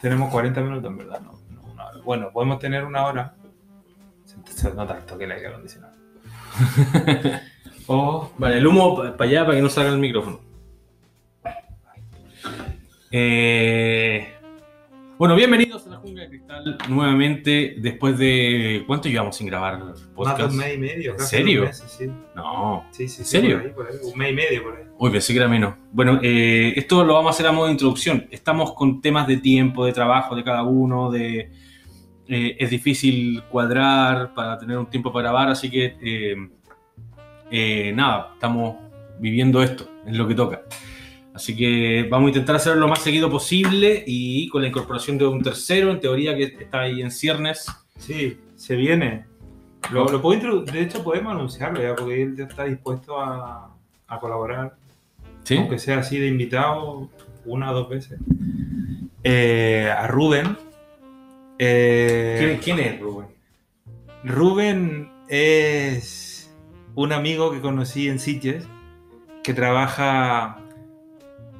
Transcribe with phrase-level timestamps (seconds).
[0.00, 1.98] Tenemos 40 minutos, en verdad, no, no una hora.
[2.04, 3.34] Bueno, podemos tener una hora.
[4.46, 5.94] Se, nota el toque del aire acondicionado.
[7.90, 10.40] Oh, vale, el humo para allá para que no salga el micrófono.
[13.10, 14.37] Eh,
[15.18, 18.84] bueno, bienvenidos a la Jungla de Cristal nuevamente después de...
[18.86, 20.50] ¿Cuánto llevamos sin grabar Más de podcast?
[20.52, 21.10] un mes y medio.
[21.12, 21.60] ¿En casi serio?
[21.62, 22.06] dos meses, sí.
[22.36, 22.86] No.
[22.92, 23.56] Sí, sí, sí, ¿Serio?
[23.58, 23.94] por ahí, por ahí.
[24.12, 24.84] Un mes y medio por ahí.
[24.96, 25.74] Uy, pensé que era menos.
[25.92, 28.26] Bueno, eh, esto lo vamos a hacer a modo de introducción.
[28.30, 31.50] Estamos con temas de tiempo, de trabajo de cada uno, de...
[32.28, 36.48] eh, es difícil cuadrar para tener un tiempo para grabar, así que eh,
[37.50, 38.76] eh, nada, estamos
[39.18, 40.62] viviendo esto, es lo que toca.
[41.38, 45.26] Así que vamos a intentar hacerlo lo más seguido posible y con la incorporación de
[45.28, 47.66] un tercero, en teoría que está ahí en ciernes.
[47.96, 49.24] Sí, se viene.
[49.92, 53.72] Lo, lo puedo de hecho, podemos anunciarlo ya, porque él ya está dispuesto a,
[54.08, 54.74] a colaborar,
[55.44, 55.56] ¿Sí?
[55.58, 57.08] aunque sea así de invitado
[57.44, 58.18] una o dos veces.
[59.22, 60.56] Eh, a Rubén.
[61.60, 63.28] Eh, ¿Quién, quién es Rubén?
[64.24, 66.52] Rubén es
[66.96, 68.66] un amigo que conocí en Sitges,
[69.44, 70.64] que trabaja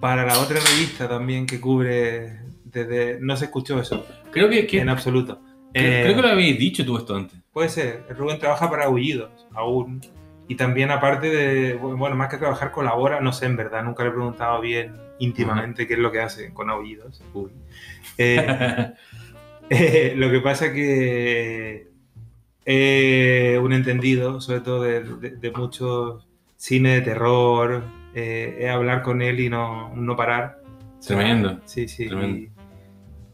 [0.00, 3.18] para la otra revista también que cubre desde...
[3.20, 5.41] No se escuchó eso, Creo que, que- en absoluto.
[5.72, 7.38] creo, Eh, creo que lo habéis dicho tú esto antes.
[7.52, 8.04] Puede ser.
[8.16, 10.00] Rubén trabaja para Aullidos aún.
[10.46, 14.08] Y también aparte de, bueno, más que trabajar colabora, no sé en verdad, nunca le
[14.10, 17.22] he preguntado bien íntimamente qué es lo que hace con Aullidos.
[17.34, 17.50] Uy.
[18.16, 18.92] Eh,
[19.70, 21.88] eh, lo que pasa que
[22.64, 26.24] eh, un entendido, sobre todo de, de, de mucho
[26.56, 27.82] cine de terror,
[28.19, 30.61] eh, es hablar con él y no, no parar.
[31.06, 31.61] Tremendo.
[31.64, 32.06] Sí, sí.
[32.08, 32.38] Tremendo.
[32.38, 32.50] Y,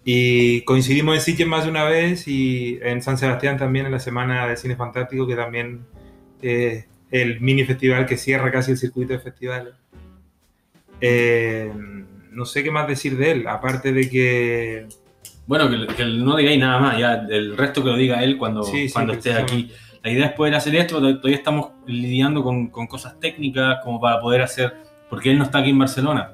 [0.05, 4.01] y coincidimos en Sitges más de una vez y en San Sebastián también en la
[4.01, 5.87] Semana de Cine Fantástico, que también
[6.43, 9.75] es el mini festival que cierra casi el circuito de festivales.
[11.01, 11.73] Eh,
[12.33, 14.87] no sé qué más decir de él, aparte de que...
[15.47, 18.63] Bueno, que, que no digáis nada más, ya el resto que lo diga él cuando,
[18.63, 19.71] Sí, sí, cuando esté aquí.
[20.05, 23.99] La idea es poder hacer esto, to- todavía estamos lidiando con, con cosas técnicas como
[24.01, 24.75] para poder hacer,
[25.11, 26.31] porque él no está aquí en Barcelona.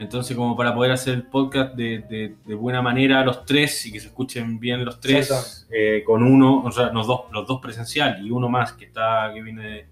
[0.00, 3.92] Entonces, como para poder hacer el podcast de, de- de buena manera los tres y
[3.92, 5.28] que se escuchen bien los tres,
[5.70, 9.30] eh, con uno, o sea, los dos, los dos presencial y uno más que está
[9.32, 9.86] que viene de,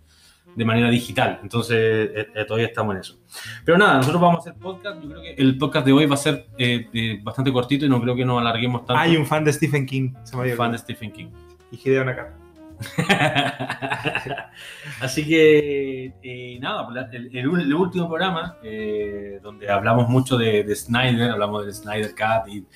[0.57, 1.39] de manera digital.
[1.43, 3.19] Entonces, eh, eh, todavía estamos en eso.
[3.65, 5.01] Pero nada, nosotros vamos a hacer podcast.
[5.03, 8.01] Yo creo que el podcast de hoy va a ser eh, bastante cortito y no
[8.01, 8.97] creo que nos alarguemos tanto.
[9.01, 10.79] Hay un fan de Stephen King, se me había fan de.
[10.79, 11.27] Stephen King.
[11.71, 12.35] Y Hideo Nakata.
[15.01, 20.77] Así que, eh, nada, el, el- el último programa, eh, donde hablamos mucho de, de
[20.77, 22.67] Snyder, hablamos del Snyder Cut y.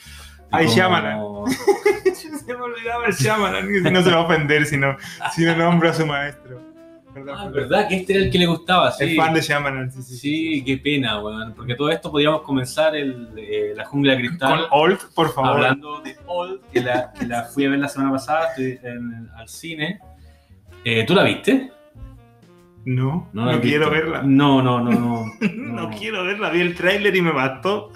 [0.51, 1.21] Ay, Shyamalan.
[2.15, 4.97] Se me olvidaba el Shyamalan, no se va a ofender si no,
[5.35, 6.72] si no nombro a su maestro.
[7.15, 7.49] Perdón, Ah.
[7.53, 7.89] ¿verdad?
[7.89, 9.05] Que este era el que le gustaba, sí.
[9.05, 10.17] Es fan de Shyamalan, sí, sí.
[10.17, 11.53] Sí, qué pena, weón.
[11.55, 14.67] Porque todo esto podríamos comenzar el, eh, la jungla de Con cristal.
[14.71, 15.51] Old, por favor.
[15.51, 19.29] Hablando de Old, que la, que la fui a ver la semana pasada, estoy en-
[19.37, 20.01] al cine.
[20.85, 21.71] Eh, ¿Tú la viste?
[22.85, 23.91] No, no, quiero visto.
[23.91, 24.23] verla.
[24.25, 25.25] No, no, no, no.
[25.55, 27.93] No quiero verla, vi el tráiler y me bastó.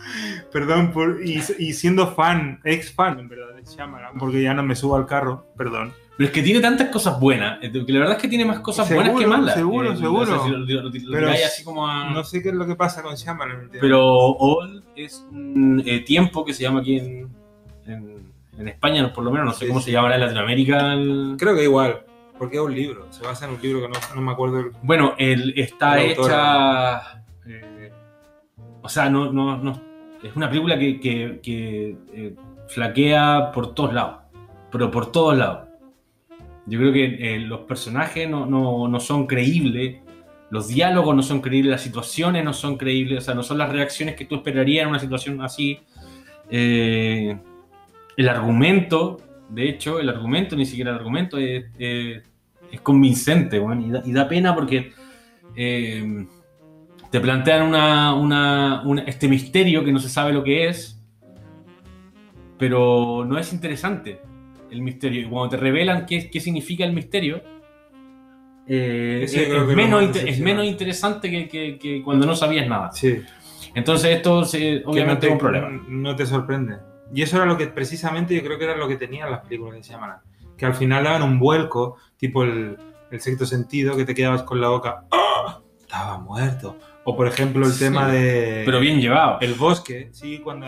[0.53, 4.63] Perdón, por, y, y siendo fan, ex fan en verdad de Shyamalan, porque ya no
[4.63, 5.93] me subo al carro, perdón.
[6.17, 7.59] Pero es que tiene tantas cosas buenas.
[7.63, 9.55] eh, que la verdad es que tiene más cosas Seguro, buenas que malas.
[9.55, 10.45] seguro, Eh, seguro.
[10.45, 13.15] si lo, lo- Pero así como a- No sé qué es lo que pasa con
[13.15, 13.69] Shyamalan.
[13.81, 17.29] Pero Old es un eh, tiempo que se llama aquí en,
[17.87, 19.47] en, en España, por lo menos.
[19.47, 19.87] No sé Sí, cómo sí.
[19.87, 20.95] se llamará en Latinoamérica.
[20.95, 22.01] el- Creo que igual,
[22.39, 24.61] porque es un libro, se basa en un libro que no, no me acuerdo.
[24.61, 27.23] el- Bueno, el, está hecha.
[27.47, 27.93] eh,
[28.81, 29.83] o sea, no, no, no-
[30.23, 32.35] es una película que, que- que,
[32.69, 34.17] flaquea por todos lados.
[34.73, 35.66] Pero por todos lados.
[36.67, 37.05] Yo creo que
[37.35, 39.97] eh, los personajes no, no- no son creíbles.
[40.51, 43.71] Los diálogos no son creíbles, las situaciones no son creíbles, o sea, no son las
[43.73, 45.79] reacciones que tú esperarías en una situación así.
[46.51, 47.37] Eh,
[48.17, 49.19] el argumento,
[49.49, 52.23] de hecho, el argumento, ni siquiera el argumento, es, es-
[52.83, 54.93] convincente, weón, y, da, pena porque
[55.57, 56.27] eh,
[57.11, 61.01] te plantean una- una- este misterio que no se sabe lo que es,
[62.59, 64.21] pero no es interesante
[64.71, 65.21] el misterio.
[65.23, 67.43] Y cuando te revelan qué, qué significa el misterio,
[68.69, 72.91] eh, es, menos, es menos interesante que, que- que cuando no sabías nada.
[72.93, 73.23] Sí.
[73.75, 75.83] Entonces esto se- que no obviamente te, es un problema.
[75.89, 76.77] No te sorprende.
[77.15, 79.75] Y eso era lo que precisamente yo creo que era lo que tenían las películas
[79.77, 80.19] de Shyamalan.
[80.57, 82.77] Que al final daban un vuelco, tipo el,
[83.11, 85.05] el sexto sentido, que te quedabas con la boca.
[85.13, 85.61] ¡Ah!
[85.81, 86.77] Estaba muerto.
[87.09, 88.63] O por ejemplo el Sí, tema de.
[88.65, 89.39] Pero bien llevado.
[89.41, 90.67] El bosque, sí, cuando,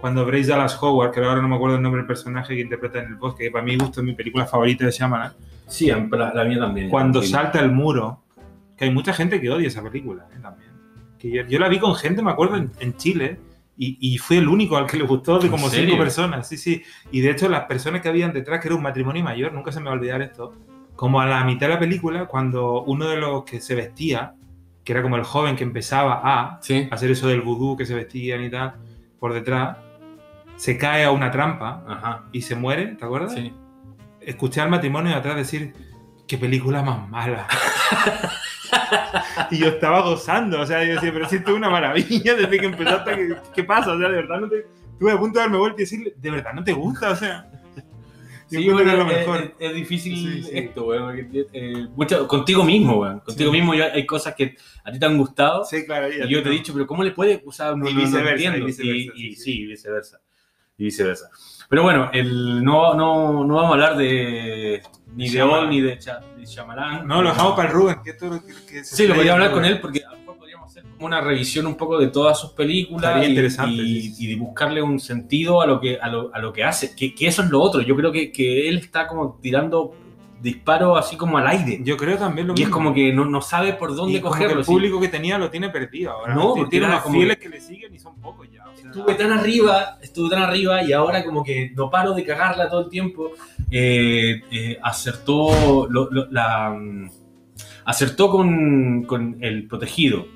[0.00, 2.98] cuando Bryce Dallas Howard, que ahora no me acuerdo el nombre del personaje que interpreta
[3.00, 5.32] en el bosque, que para mí gusto es mi película favorita de Shyamalan,
[5.68, 6.88] Sí, la, la mía también.
[6.90, 7.28] cuando Sí.
[7.28, 8.22] salta el muro,
[8.76, 10.38] que hay mucha gente que odia esa película ¿eh?
[10.42, 10.70] también.
[11.18, 13.38] Que yo, yo la vi con gente, me acuerdo, en, en Chile,
[13.78, 16.56] Y, y fui el único al que le gustó de ¿En como cinco personas, sí,
[16.56, 16.82] sí.
[17.12, 19.80] Y de hecho, las personas que habían detrás, que era un matrimonio mayor, nunca se
[19.80, 20.54] me va a olvidar esto,
[20.96, 24.32] como a la mitad de la película, cuando uno de los que se vestía,
[24.86, 26.88] que era como el joven que empezaba a Sí.
[26.92, 28.74] hacer eso del vudú, que se vestían y tal,
[29.18, 29.78] por detrás,
[30.54, 32.22] se cae a una trampa Ajá.
[32.32, 33.34] y se muere, ¿te acuerdas?
[33.34, 33.52] Sí.
[34.20, 35.74] Escuché al matrimonio de atrás decir,
[36.28, 37.48] qué película más mala.
[39.50, 42.58] y yo estaba gozando, o sea, yo decía, pero si esto es una maravilla desde
[42.58, 43.92] que empezó hasta que, ¿qué pasa?
[43.92, 44.66] O sea, de verdad no te...
[44.92, 47.50] Estuve a punto de darme vuelta y decirle, de verdad no te gusta, o sea...
[48.48, 49.54] Yo Sí, bueno, lo mejor.
[49.58, 50.50] es- es difícil Sí, sí.
[50.52, 51.18] esto, weón.
[51.52, 53.20] eh, mucho- contigo mismo, weón.
[53.20, 54.54] Contigo mismo ya hay cosas que
[54.84, 55.64] a ti te han gustado.
[55.64, 56.08] Sí, claro.
[56.12, 57.42] Y yo te he dicho, pero ¿cómo le puede?
[57.44, 58.58] O sea, no, Y no- no viceversa, entiendo.
[58.58, 60.20] y viceversa, Y- y sí, viceversa.
[60.78, 61.30] Y viceversa.
[61.68, 64.80] Pero bueno, el, no, no, no vamos a hablar de
[65.16, 65.42] ni de.
[65.42, 67.04] Ol ni de, Cha- de Shyamalan.
[67.08, 69.50] No, lo dejamos para el Rubén, que esto que, que Sí, lo podría estrella, hablar
[69.52, 70.02] con él porque
[70.80, 75.60] hacer como una revisión un poco de todas sus películas y, de buscarle un sentido
[75.60, 76.94] a lo que, a lo, a lo que hace.
[76.94, 77.80] Que, que eso es lo otro.
[77.82, 79.94] Yo creo que, que él está como tirando
[80.40, 81.80] disparos así como al aire.
[81.82, 84.34] Yo creo también lo Y es como que no, no sabe por dónde Y como
[84.34, 84.60] que cogerlo.
[84.60, 84.70] el sí.
[84.72, 86.34] público que tenía lo tiene perdido ahora.
[86.34, 88.64] No, Tiene- porque tiene unos fieles que le siguen y son pocos ya.
[88.68, 92.22] o sea- estuve tan arriba, estuve tan arriba y ahora como que no paro de
[92.24, 93.30] cagarla todo el tiempo.
[93.70, 97.10] Eh, eh, acertó lo- lo- la, mm,
[97.86, 100.26] acertó con, con el protegido,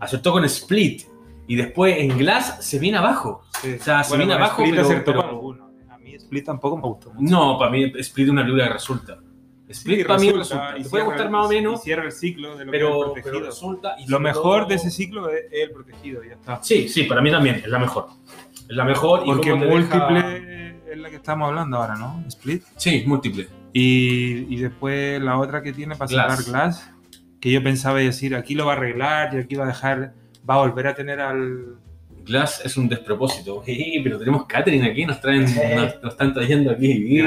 [0.00, 1.02] acertó con Split
[1.46, 3.42] y después en Glass se viene abajo.
[3.62, 3.74] Sí.
[3.80, 5.68] O sea, se viene abajo, Split pero- pero-.
[5.90, 7.30] A mí Split tampoco me gustó mucho.
[7.34, 9.18] No, para mí Split es una película que resulta.
[9.68, 12.12] Split Sí, para mí resulta, y Te puede gustar más o y menos, cierra el
[12.12, 13.46] ciclo de lo que es pero, el pero protegido.
[13.46, 13.96] resulta.
[13.98, 16.62] y Lo mejor todo- de ese ciclo es el protegido, ya está.
[16.62, 18.06] Sí, sí, para mí también es la mejor.
[18.54, 22.24] Es la mejor y Porque te múltiple deja- es la que estamos hablando ahora, ¿no?
[22.28, 22.62] Split.
[22.76, 23.46] Sí, múltiple.
[23.74, 26.44] Y, y después la otra que tiene para Glass.
[26.46, 26.90] cerrar Glass,
[27.40, 30.12] que yo pensaba decir, aquí lo va a arreglar y aquí va a dejar,
[30.48, 31.76] va a volver a tener al...
[32.24, 33.62] Glass es un despropósito.
[33.62, 37.22] Jeje, pero tenemos Catherine aquí, nos traen, nos, nos están trayendo aquí.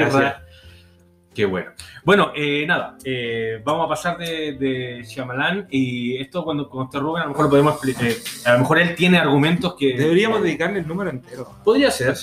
[1.34, 1.70] Qué bueno.
[2.04, 6.98] Bueno, eh, nada, eh, vamos a pasar de, de Shyamalan y esto cuando, cuando esté
[7.00, 9.96] Rubén a lo mejor lo podemos eh, a lo mejor él tiene argumentos que...
[9.96, 11.48] Deberíamos dedicarle el número entero.
[11.64, 12.14] Podría ser.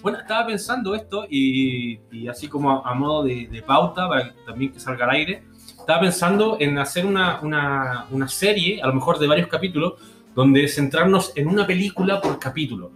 [0.00, 4.32] Bueno, estaba pensando esto y, y así como a, a modo de, de pauta para
[4.32, 5.42] que también que salga al aire,
[5.86, 9.92] estaba pensando en hacer una, una, una serie, a lo mejor de varios capítulos,
[10.34, 12.90] donde centrarnos en una película por capítulo.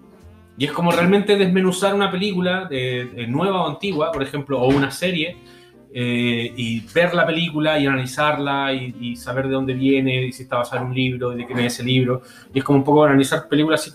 [0.58, 4.66] Y es como realmente desmenuzar una película de, de nueva o antigua, por ejemplo, o
[4.66, 5.36] una serie,
[5.94, 10.42] eh, y ver la película y analizarla y, y saber de dónde viene, y si
[10.42, 12.22] está basada en un libro, y de quién es ese libro.
[12.52, 13.88] Y es como un poco analizar películas,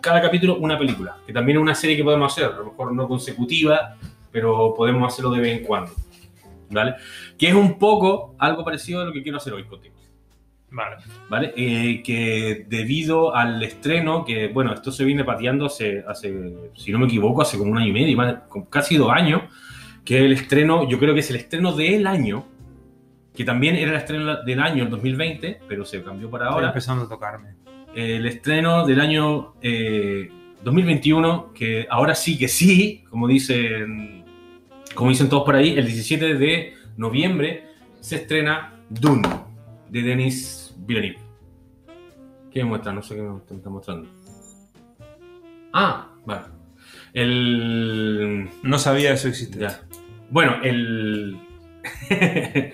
[0.00, 2.92] cada capítulo una película, que también es una serie que podemos hacer, a lo mejor
[2.92, 3.96] no consecutiva,
[4.32, 5.92] pero podemos hacerlo de vez en cuando.
[6.72, 6.94] ¿Vale?
[7.38, 9.94] Que es un poco algo parecido a lo que quiero hacer hoy contigo.
[10.72, 10.96] Vale.
[11.28, 11.52] ¿vale?
[11.54, 16.98] Eh, que debido al estreno, que bueno, esto se viene pateando hace, hace, si no
[16.98, 18.36] me equivoco, hace como un año y medio, más,
[18.70, 19.42] casi dos años,
[20.04, 22.46] que el estreno, yo creo que es el estreno del año,
[23.34, 26.68] que también era el estreno del año, el 2020, pero se cambió para Estoy ahora.
[26.68, 27.54] empezando a tocarme.
[27.94, 30.30] El estreno del año eh,
[30.64, 34.21] 2021, que ahora sí que sí, como dicen,
[34.94, 37.64] como dicen todos por ahí, el 17 de noviembre
[38.00, 39.28] se estrena Dune,
[39.88, 41.18] de Denis Villeneuve.
[42.50, 42.92] ¿Qué me muestra?
[42.92, 44.08] No sé qué me está- mostrando.
[45.72, 46.42] Ah, vale.
[47.14, 48.48] El...
[48.62, 49.60] No sabía eso existir.
[49.62, 49.80] Ya.
[50.30, 51.36] Bueno, el.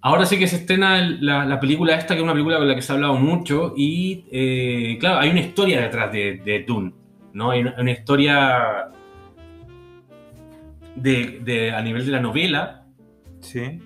[0.00, 2.74] Ahora sí que se estrena la, la película esta, que es una película con la
[2.76, 3.74] que se ha hablado mucho.
[3.76, 6.92] Y eh, claro, hay una historia detrás de, de Dune.
[7.32, 7.50] ¿no?
[7.50, 8.88] Hay una, una historia
[10.96, 12.84] de, de- a nivel de la novela
[13.40, 13.78] Sí.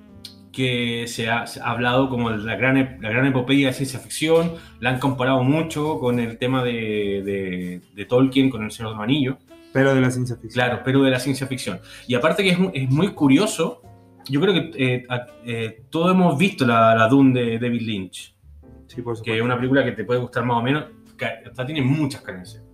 [0.52, 4.54] que se ha, se ha hablado como la gran, la gran epopeya de ciencia ficción.
[4.80, 9.04] La han comparado mucho con el tema de, de- Tolkien, con El Señor de los
[9.04, 9.36] Anillos.
[9.72, 10.64] Pero de la ciencia ficción.
[10.66, 11.78] Claro, pero de la ciencia ficción.
[12.08, 13.82] Y aparte que es, es muy curioso,
[14.28, 15.06] yo creo que eh,
[15.46, 18.34] eh, todos hemos visto la, la Dune de David Lynch,
[18.88, 20.86] Sí, por que es una película que te puede gustar más o menos,
[21.16, 21.28] que
[21.64, 22.64] tiene muchas carencias.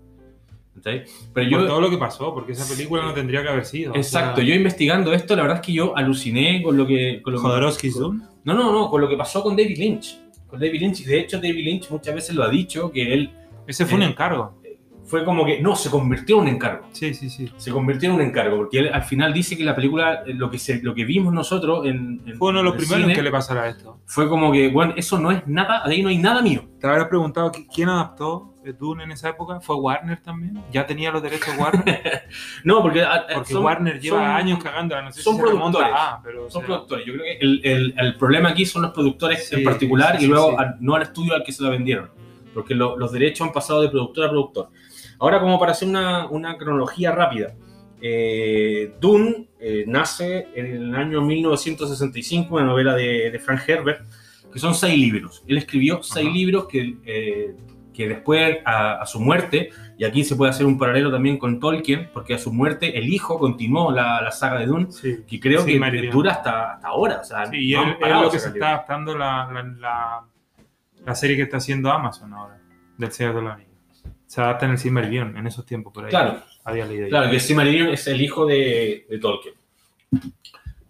[0.77, 1.29] ¿Entendés?
[1.33, 3.93] Pero Por yo, todo lo que pasó, porque esa película no tendría que haber sido.
[3.93, 7.21] o exacto, sea, yo investigando esto, la verdad es que yo aluciné con lo que...
[7.23, 8.23] Con lo que- Jodorowsky's Dune.
[8.45, 10.19] No, no, no, con lo que pasó con David Lynch.
[10.47, 13.31] Con David Lynch, y de hecho David Lynch muchas veces lo ha dicho, que él
[13.67, 14.61] Ese fue un Eh, encargo.
[15.07, 16.87] Fue como que, no, se convirtió en un encargo.
[16.93, 17.51] Sí, sí, sí.
[17.57, 20.51] se convirtió en un encargo, porque él al final dice que la película, eh, lo
[20.51, 23.23] que, se, lo que vimos nosotros en, en- Fue uno de los primeros cine, que
[23.23, 24.01] le pasara esto.
[24.05, 26.65] fue como que, bueno, eso no es nada, ahí no hay nada mío.
[26.81, 29.61] Te habrás preguntado qui- quién adaptó Dune en esa época.
[29.61, 30.61] ¿Fue Warner también?
[30.73, 32.25] ¿Ya tenía los derechos Warner?
[32.65, 35.03] No, porque, ah, eh, Porque son- Warner lleva son- años cagándola.
[35.03, 35.91] No sé son si se productores.
[35.95, 37.07] a- pero, o Son sea, productores.
[37.07, 40.25] Yo creo que el, el- el problema aquí son los productores Sí, en particular sí,
[40.25, 42.11] y luego al- no al estudio al que se la vendieron.
[42.53, 44.71] Porque lo- los derechos han pasado de productor a productor.
[45.19, 47.55] Ahora, como para hacer una, una cronología rápida.
[48.01, 54.07] Eh, Dune eh, nace en el año 1965, una novela de, de, Frank Herbert,
[54.53, 55.43] que son seis libros.
[55.47, 56.35] Él escribió seis Ajá.
[56.37, 57.57] libros que, eh,
[57.95, 61.59] que después, a, a, su muerte, y aquí se puede hacer un paralelo también con
[61.59, 65.25] Tolkien, porque a su muerte el hijo continuó la, la saga de Dune, sí.
[65.27, 66.11] que creo sí, que Marilyn.
[66.11, 67.21] dura hasta, hasta ahora.
[67.23, 70.25] O sea, sí, y él, es lo que se está adaptando la, la,
[71.05, 72.61] la, serie que está haciendo Amazon ahora,
[72.99, 73.76] del Señor de los Anillos.
[74.27, 76.11] Se adapta en el Silmarillion en esos tiempos por ahí.
[76.11, 76.43] Claro.
[76.65, 79.55] Había leído claro, que el Silmarillion es el hijo de, de Tolkien.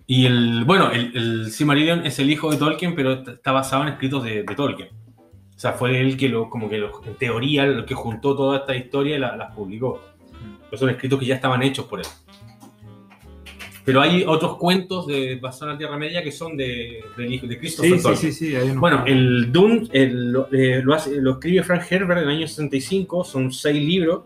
[0.07, 3.89] Y el, bueno, el, el, Silmarillion es el hijo de Tolkien, pero está basado en
[3.89, 4.89] escritos de, de Tolkien.
[4.89, 8.59] O sea, fue él que lo, como que lo, en teoría, lo que juntó toda
[8.59, 10.01] esta historia y la, las publicó.
[10.69, 12.07] Pero son escritos que ya estaban hechos por él.
[13.87, 17.57] Pero hay otros cuentos de basados en la Tierra Media que son de, de, de
[17.57, 18.17] Christopher sí.
[18.17, 18.71] Sí, sí, sí.
[18.75, 22.49] Bueno, el Dune el, lo, eh, lo, hace, lo, escribe Frank Herbert en el año
[22.49, 24.25] 65, son seis libros,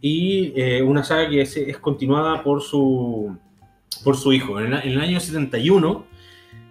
[0.00, 3.36] y eh, una saga que es, es, continuada por su,
[4.02, 4.58] por su hijo.
[4.58, 6.04] En el, en el año 71,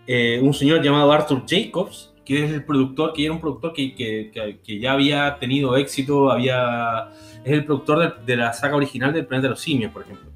[0.06, 3.96] eh, un señor llamado Arthur Jacobs, que es el productor, que era un productor que,
[3.96, 7.08] que, que ya había tenido éxito, había,
[7.46, 10.30] es el productor de, de la saga original del Planeta de los Simios, por ejemplo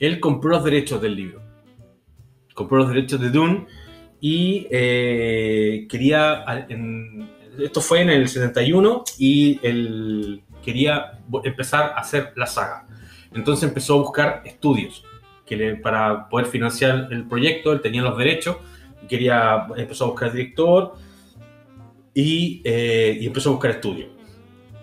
[0.00, 1.42] él compró los derechos del libro.
[2.54, 3.66] Compró los derechos de Dune
[4.20, 6.44] y eh, quería.
[7.58, 12.86] Esto fue en el 71 y él quería empezar a hacer la saga.
[13.32, 15.04] Entonces empezó a buscar estudios
[15.44, 17.72] que le, para poder financiar el proyecto.
[17.72, 18.56] Él tenía los derechos
[19.06, 20.94] quería, empezó a buscar director
[22.14, 24.10] y, eh, y empezó a buscar estudios.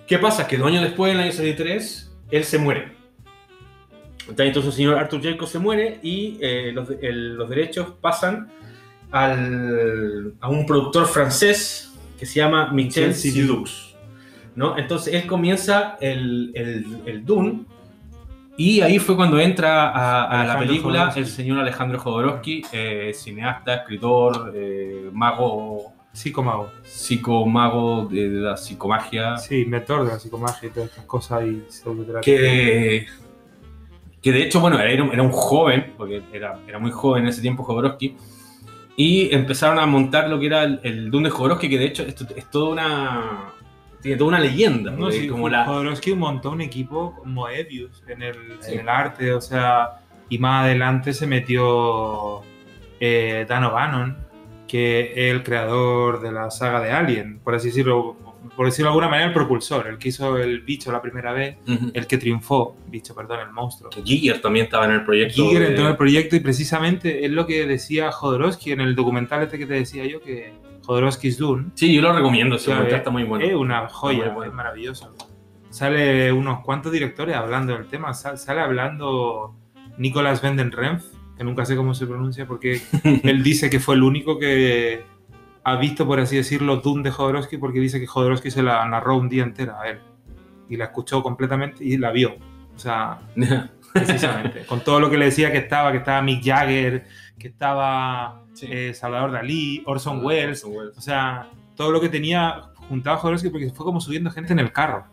[0.08, 0.48] ¿Qué pasa?
[0.48, 3.03] Que dos años después, en el año 73, él se muere
[4.28, 8.50] entonces el señor Arthur Jacob se muere y eh, los, el, los, derechos pasan
[9.12, 13.96] al, a un productor francés que se llama Michel Sidux.
[14.56, 14.78] ¿no?
[14.78, 17.66] Entonces él comienza el, el, el, Dune
[18.56, 21.20] y ahí fue cuando entra a, a la película Jodorowsky.
[21.20, 25.92] el señor Alejandro Jodorowsky, eh, cineasta, escritor, eh, mago.
[26.12, 26.70] Psicomago.
[26.84, 29.36] Psicomago de, de, la psicomagia.
[29.38, 31.64] Sí, inventor de la psicomagia y todas estas cosas y
[32.22, 33.08] Que
[34.24, 37.42] que de hecho, bueno, era, era un joven, porque era, era, muy joven en ese
[37.42, 38.16] tiempo Jodorowsky,
[38.96, 42.04] y empezaron a montar lo que era el, el Dune de Jodorowsky, que de hecho
[42.04, 43.54] esto es toda una...
[44.02, 44.92] Tiene toda una leyenda.
[44.92, 45.66] No, sí, como la...
[45.66, 48.74] Jodorowsky montó un equipo como Moebius en el, sí.
[48.74, 52.42] en el arte, o sea, y más adelante se metió
[53.00, 54.18] eh, Dan O'Bannon,
[54.68, 58.16] que es el creador de la saga de Alien, por así decirlo,
[58.56, 61.58] por decirlo de alguna manera, el propulsor, el que hizo el bicho la primera vez,
[61.68, 61.92] uh -huh.
[61.94, 63.90] el que triunfó, bicho, perdón, el monstruo.
[64.04, 65.36] Giger también estaba en el proyecto.
[65.36, 65.68] Giger de...
[65.70, 69.58] entró en el proyecto y precisamente es lo que decía Jodorowsky en el documental este
[69.58, 70.54] que te decía yo, que
[70.86, 71.72] Jodorowsky's Dune.
[71.76, 73.46] Sí, yo lo recomiendo, ese documental está muy bueno.
[73.46, 74.52] Es una joya, bueno.
[74.52, 75.14] es maravilloso.
[75.70, 79.56] Sale unos cuantos directores hablando del tema, sale hablando
[79.98, 81.04] Nicolas Venden Renf,
[81.38, 82.82] que nunca sé cómo se pronuncia porque
[83.24, 85.04] él dice que fue el único que
[85.64, 89.18] ha visto, por así decirlo, Doom de Jodorowsky porque dice que Jodorowsky se la narró
[89.18, 90.00] un día entera a él.
[90.70, 92.36] Y la escuchó completamente y la vio.
[92.76, 93.20] O sea,
[93.94, 94.66] precisamente.
[94.66, 97.06] con todo lo que le decía que estaba, que estaba Mick Jagger,
[97.38, 98.68] que estaba sí.
[98.70, 103.18] eh, Salvador Dalí, Orson, ah, Welles, Orson, Welles, O sea, todo lo que tenía juntado
[103.18, 105.06] Jodorowsky porque fue como subiendo gente en el carro.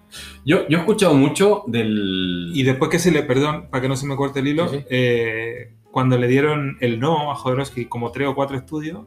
[0.44, 2.50] Yo, yo he escuchado mucho del...
[2.54, 4.78] Y después que se le, perdón, para que no se me corte el hilo, sí,
[4.78, 4.84] sí.
[4.90, 9.06] Eh, cuando le dieron el no a Jodorowsky como tres o cuatro estudios,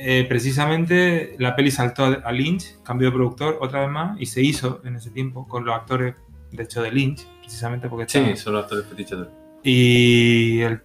[0.00, 4.42] eh, precisamente la peli saltó a Lynch, cambió de productor otra vez más y se
[4.42, 6.14] hizo en ese tiempo con los actores,
[6.52, 8.08] de hecho, de Lynch, precisamente porque...
[8.08, 9.18] Sí, son los actores fetiches.
[9.62, 10.82] Y el,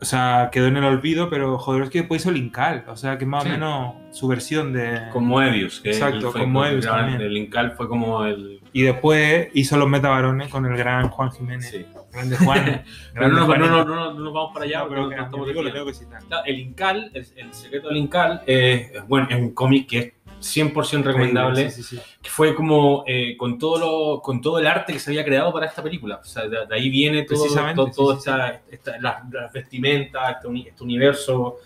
[0.00, 3.18] o sea, quedó en el olvido, pero joder, es que después hizo Linkal, o sea,
[3.18, 3.50] que más sí.
[3.50, 5.08] o menos su versión de...
[5.12, 5.80] Con Moebius.
[5.80, 7.20] Que Exacto, con Moebius también.
[7.20, 8.60] El Linkal fue como el...
[8.72, 11.70] Y después hizo Los Metabarones con el gran Juan Jiménez.
[11.70, 11.84] Sí.
[12.12, 12.82] Grande Juan.
[13.14, 14.80] grande no, no, no, no, no, nos vamos para allá.
[14.80, 16.22] No, pero que, lo tengo que citar.
[16.46, 21.02] El Incal, el, el secreto del Incal, eh, bueno, es un cómic que es 100%
[21.02, 21.70] recomendable.
[21.70, 22.02] Sí, sí, sí.
[22.20, 25.52] Que fue como eh, con, todo lo, con todo el arte que se había creado
[25.52, 26.20] para esta película.
[26.22, 30.68] O sea, de, de ahí viene todo, todo, todo esta, esta, las, las vestimentas, este,
[30.68, 31.56] este universo.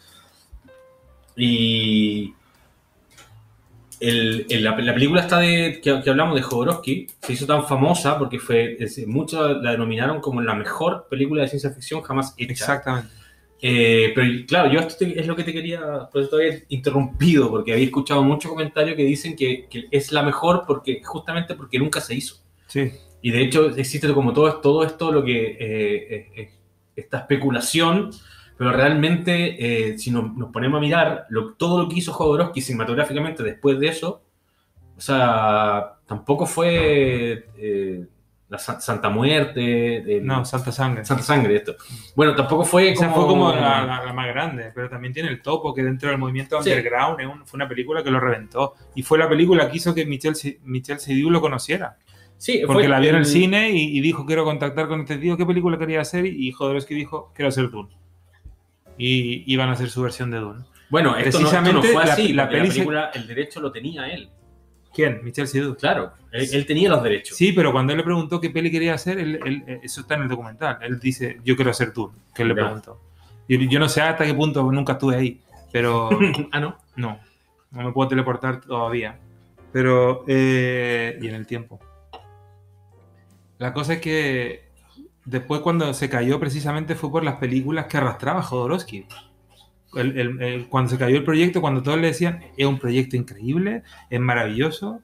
[1.37, 2.35] Y
[4.00, 7.66] el, el, la, la, película está de, que, que, hablamos de Jodorowsky se hizo tan
[7.66, 8.76] famosa porque fue
[9.07, 12.52] muchos la denominaron como la mejor película de ciencia ficción jamás hecha.
[12.52, 13.24] Exactamente.
[13.66, 15.80] Eh, pero claro, yo esto te, es lo que te quería,
[16.12, 20.12] por eso te había interrumpido, porque había escuchado muchos comentarios que dicen que, que, es
[20.12, 22.42] la mejor porque justamente porque nunca se hizo.
[22.66, 22.92] Sí.
[23.23, 26.50] Y de hecho existe como todo, todo esto, lo que eh, eh,
[26.94, 28.11] esta especulación
[28.59, 29.56] pero realmente,
[29.92, 33.80] eh, si nos, nos, ponemos a mirar lo, todo lo que hizo Jodorowsky cinematográficamente después
[33.80, 34.23] de eso,
[34.97, 37.47] O sea, tampoco fue
[38.49, 40.17] la Sa- Santa Muerte.
[40.19, 41.05] el- No, Santa Sangre.
[41.05, 41.75] Santa Sangre, esto.
[42.15, 43.17] Bueno, tampoco fue Esa como.
[43.17, 46.19] fue como la, la- la más grande, pero también tiene el topo que dentro del
[46.19, 46.71] movimiento Sí.
[46.71, 48.75] underground es un- fue una película que lo reventó.
[48.95, 50.35] Y fue la película que hizo que Michel,
[50.65, 51.97] Michel Seydoux lo conociera.
[52.37, 55.17] Sí, Porque fue la vio en el cine y, y dijo, quiero contactar con este
[55.19, 56.27] tío, ¿qué película quería hacer?
[56.27, 57.91] Y Jodorowsky dijo, quiero hacer Dune.
[58.99, 60.65] Y iban a hacer su versión de Dune.
[60.91, 62.33] Bueno, esto no, esto no Precisamente fue la- así.
[62.33, 64.29] la se- película, el derecho lo tenía él.
[64.95, 65.21] ¿Quién?
[65.25, 65.75] Michel Seydoux.
[65.77, 67.37] Claro, él, él tenía los derechos.
[67.37, 70.15] Sí, pero cuando él le preguntó qué peli quería hacer, él- él- eh, eso está
[70.15, 70.79] en el documental.
[70.83, 73.01] Él dice, yo quiero hacer Dune, que él le preguntó.
[73.49, 75.41] Y yo no sé hasta qué punto, nunca estuve ahí,
[75.73, 76.09] pero
[76.53, 76.77] ah, no.
[76.97, 77.19] no,
[77.73, 79.19] no me puedo teleportar todavía.
[79.73, 81.81] Pero, eh, y en el tiempo.
[83.59, 84.69] La cosa es que
[85.25, 89.07] después cuando se cayó precisamente fue por las películas que arrastraba Jodorowsky.
[89.97, 93.17] El- el- el- cuando se cayó el proyecto, cuando todos le decían, es un proyecto
[93.17, 95.01] increíble, es maravilloso,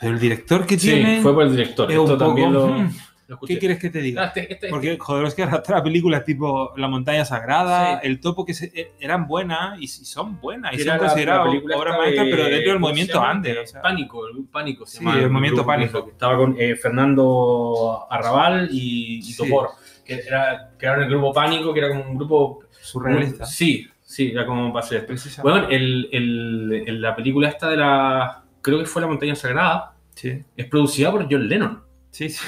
[0.00, 1.90] pero el director que Sí, tiene fue por el director.
[1.90, 2.24] es Esto un poco...
[2.26, 2.90] también lo, "Hmm,
[3.28, 3.38] lo.
[3.40, 4.22] ¿Qué quieres que te diga?
[4.22, 8.06] Ah, este- este- Porque Jodorowsky arrastra películas tipo La montaña sagrada, Sí.
[8.08, 12.26] El topo, que se- e- eran buenas y son buenas y son consideradas obras maestras,
[12.30, 13.22] pero dentro del ¿cómo movimiento.
[13.44, 13.82] Eh, o sea.
[13.82, 16.04] pánico, el pánico se Sí, llama el movimiento grupo, Pánico.
[16.06, 19.36] que Estaba con eh, Fernando Arrabal y, y Sí.
[19.36, 19.70] Topor,
[20.04, 23.44] que era, que era el grupo Pánico, que era como un grupo Surrealista.
[23.44, 24.72] Sí, sí, era como.
[24.72, 25.42] Precisamente.
[25.42, 28.42] Bueno, el, el- el- la película esta de la.
[28.62, 29.94] Creo que fue La Montaña Sagrada.
[30.14, 31.82] sí, Es producida por John Lennon.
[32.10, 32.42] sí, sí.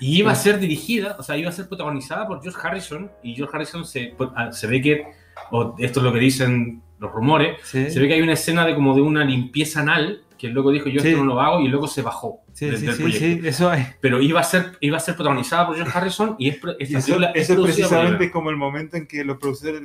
[0.00, 3.10] Y iba a ser dirigida, o sea, iba a ser protagonizada por George Harrison.
[3.22, 5.04] Y George Harrison se, ah, se ve que,
[5.52, 8.66] o esto es lo que dicen los rumores, Sí, se ve que hay una escena
[8.66, 11.08] de como de una limpieza anal, que el loco dijo, yo Sí.
[11.08, 13.48] esto no lo hago, y el loco se bajó sí, del, sí, del sí, proyecto.
[13.48, 13.86] eso es.
[14.00, 16.98] Pero iba a, ser, iba a ser protagonizada por George Harrison y es, pro- esta
[16.98, 19.80] Eso, película es eso es precisamente como el momento en que los productores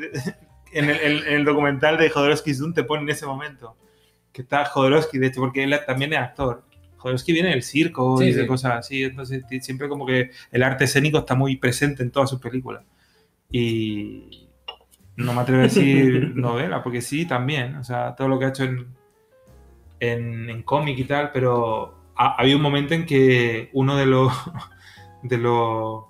[0.75, 3.75] en, el, en- en el documental de Jodorowsky's Dune te ponen ese momento.
[4.31, 6.63] Que está Jodorowsky, de hecho, porque él también es actor.
[6.97, 8.47] Jodorowsky viene del circo Sí, y de sí.
[8.47, 12.39] cosas así, entonces siempre como que el arte escénico está muy presente en todas sus
[12.39, 12.83] películas.
[13.51, 14.47] Y
[15.15, 18.49] no me atrevo a decir novela, porque sí, también, o sea, todo lo que ha
[18.49, 18.87] hecho en,
[19.99, 24.33] en, en cómic y tal, pero ha- había un momento en que uno de los
[25.23, 26.03] de los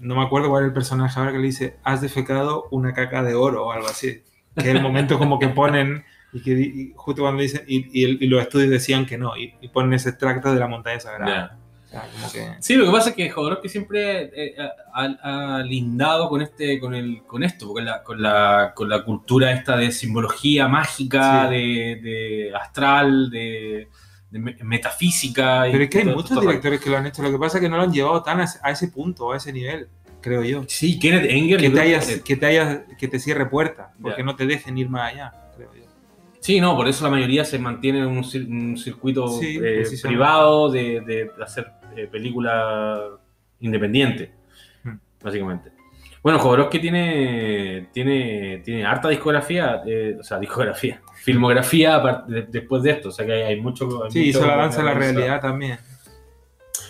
[0.00, 3.22] no me acuerdo cuál es el personaje ahora que le dice has defecado una caca
[3.22, 4.22] de oro o algo así
[4.56, 8.26] que es el momento como que ponen y que y justo cuando dicen y, y
[8.28, 12.02] los estudios decían que no y, ponen ese extracto de la montaña sagrada O sea,
[12.12, 14.54] como que- Sí, lo que pasa es que Jodorowsky siempre eh,
[14.94, 19.02] ha, ha lindado con este, con el, con esto, con la, con la, con la
[19.04, 21.54] cultura esta de simbología mágica, Sí.
[21.54, 23.88] de, de astral, de,
[24.30, 25.68] de me- metafísica.
[25.68, 27.38] y pero es que hay todo- muchos todo- directores que lo han hecho lo que
[27.38, 29.52] pasa es que no lo han llevado tan a, ese- a ese punto a ese
[29.52, 29.88] nivel
[30.20, 31.60] creo yo Sí, Kenneth Enger.
[31.60, 34.76] que te hayas que- que te hayas que te cierre puertas porque no te dejen
[34.78, 35.80] ir más allá creo yo
[36.40, 39.84] Sí, no, por eso la mayoría se mantiene en un, cir- un circuito Sí, eh,
[40.02, 41.66] privado de, de hacer
[41.96, 42.98] eh, película
[43.60, 44.32] independiente,
[44.84, 44.94] Hmm.
[45.22, 45.70] básicamente.
[46.22, 52.90] Bueno, Jodorowsky tiene, tiene, tiene harta discografía, eh, o sea, discografía, filmografía de- después de
[52.92, 54.04] esto, o sea que hay, hay mucho...
[54.04, 55.78] hay sí mucho hizo la danza de la realidad también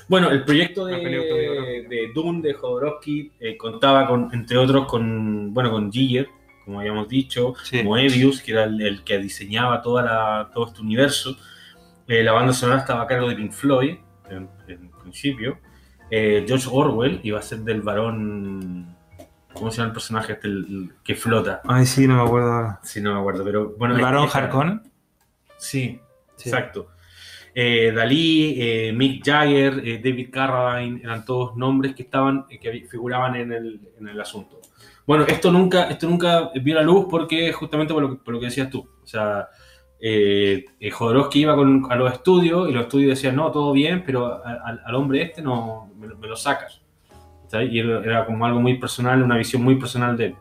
[0.09, 1.89] Bueno, el proyecto de, autobiográfica.
[1.89, 6.29] de Dune de Jodorowsky eh, contaba con, entre otros, con, bueno, con Giger,
[6.65, 7.83] como habíamos dicho, Sí.
[7.83, 11.37] Moebius, que era el, el que diseñaba toda la, todo este universo.
[12.09, 13.95] Eh, la banda sonora estaba a cargo de Pink Floyd,
[14.29, 15.59] en, en principio.
[16.11, 18.97] Eh, George Orwell iba a ser del varón.
[19.53, 21.61] ¿Cómo se llama el personaje este, el- el que flota?
[21.65, 23.95] ay sí no me acuerdo Sí, no me acuerdo, pero bueno.
[23.97, 24.83] el varón este- Harkonnen
[25.59, 26.01] Sí,
[26.37, 26.49] Sí.
[26.49, 26.89] exacto.
[27.55, 33.35] Eh, Dalí, eh, Mick Jagger, eh, David Carradine, eran todos nombres que estaban, que figuraban
[33.37, 34.61] en el, en el asunto.
[35.07, 38.41] Bueno, esto nunca, esto nunca vio la luz porque justamente por lo, que- por lo
[38.41, 38.89] que decías tú.
[39.03, 39.49] O sea,
[40.93, 44.61] Jodorowsky iba con, a los estudios y los estudios decían, no, todo bien, pero a-
[44.65, 46.80] al, al hombre este no me, me lo sacas.
[47.65, 50.35] Y era, como algo muy personal, una visión muy personal de él.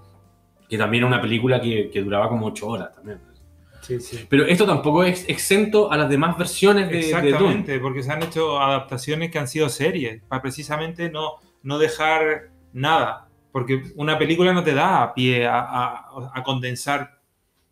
[0.67, 3.19] Que también era una película que, que duraba como ocho horas también.
[3.81, 7.27] sí sí Pero esto tampoco es exento a las demás versiones de, de Dune.
[7.29, 12.49] Exactamente, porque se han hecho adaptaciones que han sido series, para precisamente no, no dejar
[12.73, 13.27] nada.
[13.51, 17.19] Porque una película no te da pie a, a- a condensar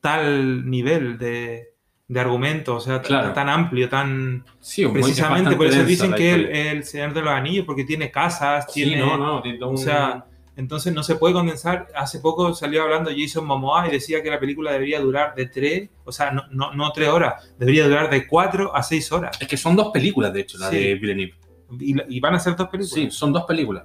[0.01, 1.75] tal nivel de,
[2.07, 3.33] de argumento, o sea, Claro.
[3.33, 4.45] tan amplio, tan...
[4.61, 8.09] Sí, es Precisamente por eso dicen que el, el Señor de los Anillos, porque tiene
[8.11, 8.97] casas, Sí, tiene...
[9.01, 11.87] no, no, tiene todo O un- sea, entonces no se puede condensar.
[11.93, 15.89] Hace poco salió hablando Jason Momoa y decía que la película debería durar de tres,
[16.05, 19.37] o sea, no, no, no tres horas, debería durar de cuatro a seis horas.
[19.41, 20.77] es que son dos películas, de hecho, la Sí.
[20.77, 21.35] de Villeneuve.
[21.79, 22.93] Y, van a ser dos películas.
[22.93, 23.83] Sí, son dos películas.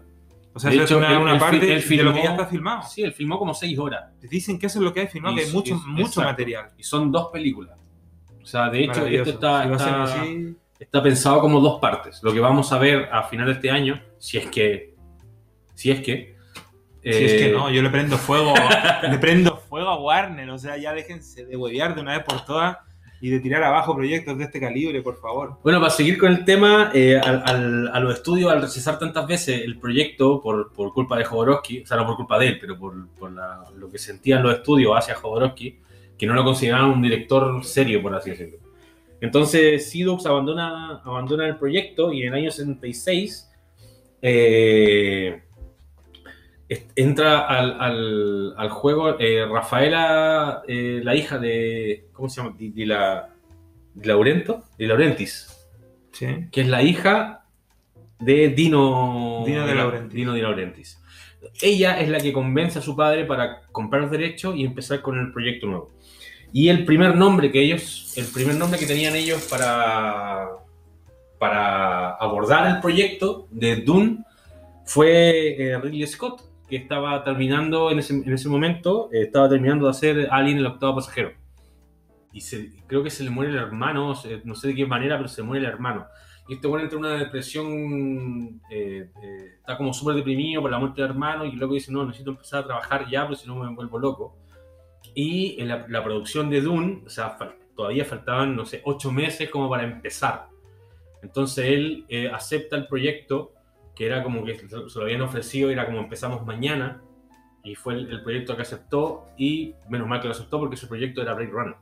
[0.55, 2.83] o sea, de hecho, una, parte él de lo filmó- que ya está filmado.
[2.89, 4.05] Sí, él filmó como seis horas.
[4.21, 6.29] Dicen que eso es lo que hay filmado, Y- que hay mucho, mucho exacto.
[6.31, 6.69] material.
[6.79, 7.77] Y son dos películas.
[8.43, 12.21] O sea, de hecho, esto está, Si está- así, está pensado como dos partes.
[12.23, 14.95] Lo que vamos a ver a final de este año, si es que.
[15.75, 16.37] Si es que.
[17.03, 18.53] si es que eh, no, yo le prendo fuego,
[19.11, 22.45] le prendo fuego a Warner, o sea, ya déjense de huevear de una vez por
[22.45, 22.77] todas
[23.21, 25.59] y de tirar abajo proyectos de este calibre, por favor.
[25.63, 29.27] Bueno, para seguir con el tema, eh, al- al- a los estudios, al rechazar tantas
[29.29, 32.59] veces el proyecto por, por culpa de Jodorowsky, o sea, no por culpa de él,
[32.61, 35.79] pero por, por la- lo que sentían los estudios hacia Jodorowsky,
[36.23, 38.59] que no lo consideraban un director serio, por así decirlo.
[39.21, 43.51] Entonces, Sidux abandona, abandona el proyecto y en el año 76
[44.23, 45.43] eh,
[46.95, 52.07] entra al, al- al juego eh, Rafaela, eh, la hija de.
[52.13, 52.55] ¿Cómo se llama?
[52.57, 53.29] Di, Di la,
[53.93, 55.49] Di Laurento, Di Laurentis,
[56.13, 56.27] Sí.
[56.53, 57.47] que es la hija
[58.21, 60.15] de Dino, Dino De Laurentiis.
[60.15, 61.03] Dino De Laurentiis.
[61.61, 65.19] Ella es la que convence a su padre para comprar los derechos y empezar con
[65.19, 65.91] el proyecto nuevo.
[66.53, 70.49] Y el primer nombre que ellos, el primer nombre que tenían ellos para,
[71.39, 74.19] para abordar el proyecto de Dune
[74.85, 79.87] fue eh, Ridley Scott, que estaba terminando en ese, en ese momento, eh, estaba terminando
[79.87, 81.33] de hacer Alien el octavo pasajero.
[82.33, 85.29] Y se- creo que se le muere el hermano, no sé de qué manera, pero
[85.29, 86.07] se muere el hermano.
[86.49, 90.79] Y este bueno entra en una depresión, eh, eh, está como súper deprimido por la
[90.79, 93.55] muerte del hermano y loco dice, no, necesito empezar a trabajar ya, porque si no
[93.57, 94.37] me vuelvo loco.
[95.15, 97.37] Y en la, la producción de Dune, o sea,
[97.77, 100.47] todavía faltaban, no sé, ocho meses como para empezar.
[101.23, 103.53] Entonces él eh, acepta el proyecto,
[103.95, 107.03] que era como que se lo habían ofrecido, era como empezamos mañana,
[107.63, 110.87] y fue el, el proyecto que aceptó, y menos mal que lo aceptó porque ese
[110.87, 111.77] proyecto era Blade Runner.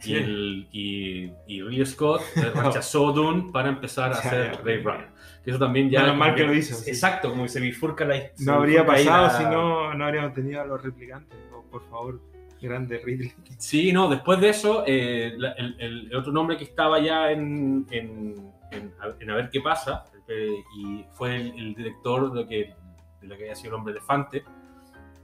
[0.00, 0.12] Sí.
[0.12, 4.58] Y, el, y, y Ridley Scott rechazó Dune para empezar a hacer.
[4.62, 5.08] Blade Runner.
[5.44, 6.02] Que eso también ya...
[6.02, 6.90] Menos mal como que lo hizo, sí.
[6.90, 8.16] Exacto, como que se bifurca la...
[8.40, 11.38] No habría pasado la- si no, no habríamos tenido a los replicantes.
[11.54, 12.20] Oh, por favor,
[12.66, 13.32] grande Ridley.
[13.58, 17.30] Sí, no, después de eso, eh, la- el, el- el otro nombre que estaba ya
[17.32, 18.34] en, en,
[18.72, 22.74] en- a, en A ver qué pasa, eh, y fue el, el director de, que,
[23.20, 24.44] de lo que había sido el hombre elefante,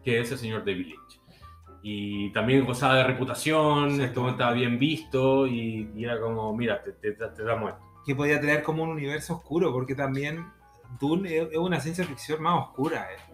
[0.03, 1.21] que es el señor David Lynch.
[1.85, 6.81] Y también gozaba de reputación, Sí, esto estaba bien visto, y, y era como, mira,
[6.83, 7.83] te, te- te damos esto.
[8.07, 10.47] Que podía tener como un universo oscuro, porque también
[11.01, 13.07] Dune es es una ciencia ficción más oscura.
[13.13, 13.32] eh.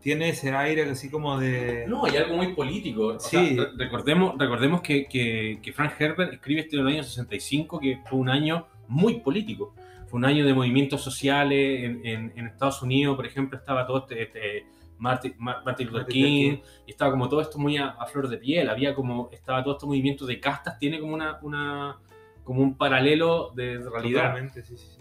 [0.00, 1.84] Tiene ese aire así como de.
[1.86, 3.06] No, hay algo muy político.
[3.08, 3.54] O Sí.
[3.54, 7.78] sea, re- recordemos recordemos que, que, que Frank Herbert escribe esto en el año 65,
[7.80, 9.74] que fue un año muy político.
[10.08, 11.84] Fue un año de movimientos sociales.
[11.84, 14.22] En, en- en Estados Unidos, por ejemplo, estaba todo este.
[14.22, 14.66] este
[14.98, 18.36] Martin, Mar- Martin Luther King, y estaba como todo esto muy a, a flor de
[18.38, 18.68] piel.
[18.68, 19.28] Había como.
[19.32, 21.38] Estaba todo este movimiento de castas, tiene como una.
[21.42, 21.98] una
[22.42, 24.98] como un paralelo de realidad sí, sí, sí.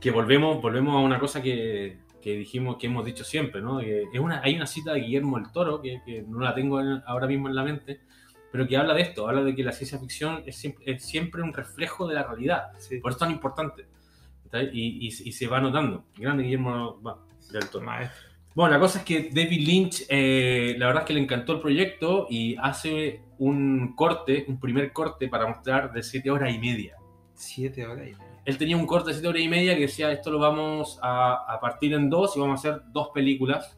[0.00, 3.78] que volvemos, volvemos a una cosa que, que dijimos, que hemos dicho siempre, ¿no?
[3.78, 6.80] Que es una, hay una cita de Guillermo el Toro, que, que no la tengo
[6.80, 8.00] en- ahora mismo en la mente,
[8.50, 11.42] pero que habla de esto, habla de que la ciencia ficción es siempre, es siempre
[11.42, 12.98] un reflejo de la realidad, sí.
[12.98, 13.86] por eso es tan importante.
[14.72, 16.06] Y, y- y se va notando.
[16.16, 17.18] Grande Guillermo va,
[17.52, 17.84] del Toro.
[17.84, 18.28] Maestro.
[18.54, 21.60] Bueno, la cosa es que David Lynch, eh, la verdad es que le encantó el
[21.60, 26.96] proyecto y hace un corte, un primer corte para mostrar de 7 horas y media.
[27.34, 28.27] Siete horas y media.
[28.48, 31.34] Él tenía un corte de 7 horas y media que decía, esto lo vamos a,
[31.54, 33.76] a partir en dos y vamos a hacer dos películas,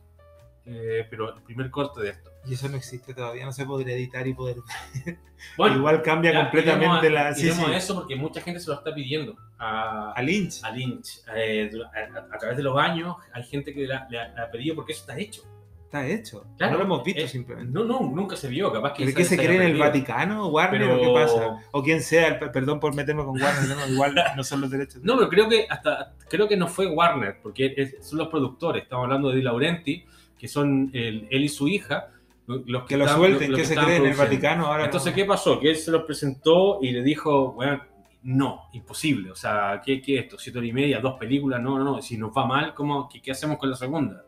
[0.65, 2.31] eh, pero el primer corte de esto.
[2.47, 4.57] Y eso no existe todavía, no se podría editar y poder.
[5.57, 7.35] Bueno, Igual cambia ya, completamente a- la.
[7.35, 7.63] Sí, sí.
[7.75, 10.63] eso porque mucha gente se lo está pidiendo a, A Lynch.
[10.63, 11.23] a Lynch.
[11.35, 15.01] Eh, a, a- través de los años hay gente que le ha pedido porque eso
[15.01, 15.43] está hecho.
[15.91, 16.45] Está hecho.
[16.57, 17.73] Claro, no lo hemos visto eh, simplemente.
[17.73, 19.07] No, no, nunca se vio, capaz que...
[19.07, 19.77] ¿Pero qué se cree en el.
[19.77, 20.47] Vaticano?
[20.47, 21.57] ¿Warner Pero- o qué pasa?
[21.73, 23.93] O quien sea, perdón por meterme con Warner, ¿no?
[23.93, 25.03] igual no son los derechos.
[25.03, 28.85] No, pero creo que hasta creo que no fue Warner, porque es- son los productores.
[28.85, 30.05] Estamos hablando de Di Laurenti,
[30.39, 32.07] que son el- él y su hija.
[32.47, 34.17] Los que lo estaban- suelten, los ¿qué que se estaban cree en el.
[34.17, 34.85] Vaticano ahora?
[34.85, 35.17] Entonces, no?
[35.17, 35.59] ¿qué pasó?
[35.59, 37.83] Que él se los presentó y le dijo, bueno,
[38.23, 39.33] no, imposible.
[39.33, 40.39] O sea, ¿qué, qué es esto?
[40.39, 41.01] ¿Siete horas y media?
[41.01, 41.61] ¿Dos películas?
[41.61, 42.01] No, no, no.
[42.01, 44.25] Si nos va mal, ¿cómo, qué, qué hacemos con la segunda?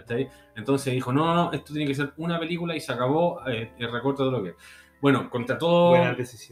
[0.00, 0.28] ¿Está ahí?
[0.56, 3.90] Entonces dijo, no, no, esto tiene que ser una película y se acabó eh, el
[3.92, 4.54] recorte de lo que...
[5.00, 5.96] Bueno, contra todo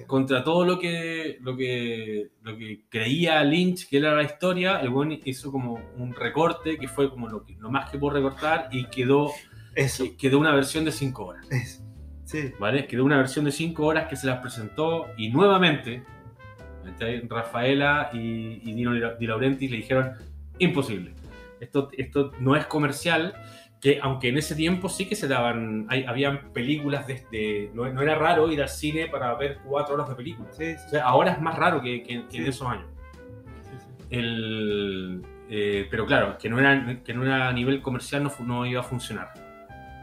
[0.06, 4.90] contra todo lo que, lo que, lo que creía Lynch que era la historia, el
[4.90, 8.84] buen hizo como un recorte que fue como lo, lo más que pudo recortar y
[8.84, 9.32] quedó,
[9.74, 11.50] Eso, quedó una versión de 5 horas.
[11.50, 11.82] eso.
[12.24, 12.52] Sí.
[12.60, 12.86] ¿Vale?
[12.86, 16.04] Quedó una versión de 5 horas que se las presentó y nuevamente
[16.84, 17.26] ¿cachai?
[17.28, 20.12] Rafaela y, y Dino Di Laurentiis le dijeron
[20.58, 21.14] imposible.
[21.60, 23.34] Esto, esto no es comercial,
[23.80, 27.86] que aunque en ese tiempo sí que se daban, hay, habían películas de, de- no,
[27.92, 30.56] no era raro ir al cine para ver cuatro horas de películas.
[30.56, 32.86] Sí, O sí, sea, ahora es más raro que, que- esos años.
[34.10, 38.66] El, eh, pero claro, que no, era, que no era a nivel comercial no, no
[38.66, 39.32] iba a funcionar.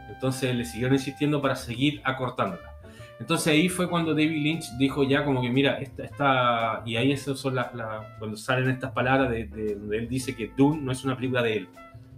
[0.08, 2.73] Entonces le siguieron insistiendo para seguir acortándola.
[3.20, 7.12] Entonces ahí fue cuando David Lynch dijo ya como que mira, esta, esta y ahí
[7.12, 10.82] eso son las, las- cuando salen estas palabras de, de- donde él dice que Dune
[10.82, 11.68] no es una película de él,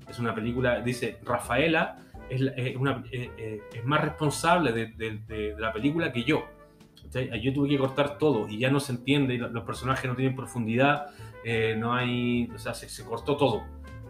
[0.09, 1.99] es una película, dice, Rafaela
[2.31, 6.13] es, la- es una- eh, eh, es más responsable de, de- de- de la película
[6.13, 6.47] que yo.
[7.05, 7.41] ¿Cachai?
[7.41, 10.35] Yo tuve que cortar todo y ya no se entiende, y los personajes no tienen
[10.35, 11.09] profundidad,
[11.45, 13.65] eh, no hay, o sea, se, se cortó todo.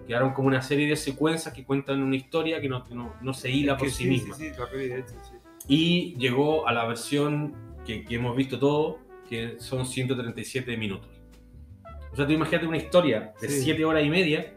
[0.07, 3.51] Quedaron como una serie de secuencias que cuentan una historia que no, no, no se
[3.51, 4.35] hila por Que sí, sí, misma.
[4.37, 5.36] Sí, sí, de hecho, sí.
[5.69, 8.99] Y llegó a la versión que, que hemos visto todo,
[9.29, 11.09] que son 137 minutos.
[12.13, 13.63] O sea, tú imagínate una historia de Sí.
[13.63, 14.55] 7 horas y media,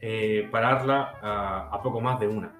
[0.00, 2.52] eh, pararla a, a poco más de una.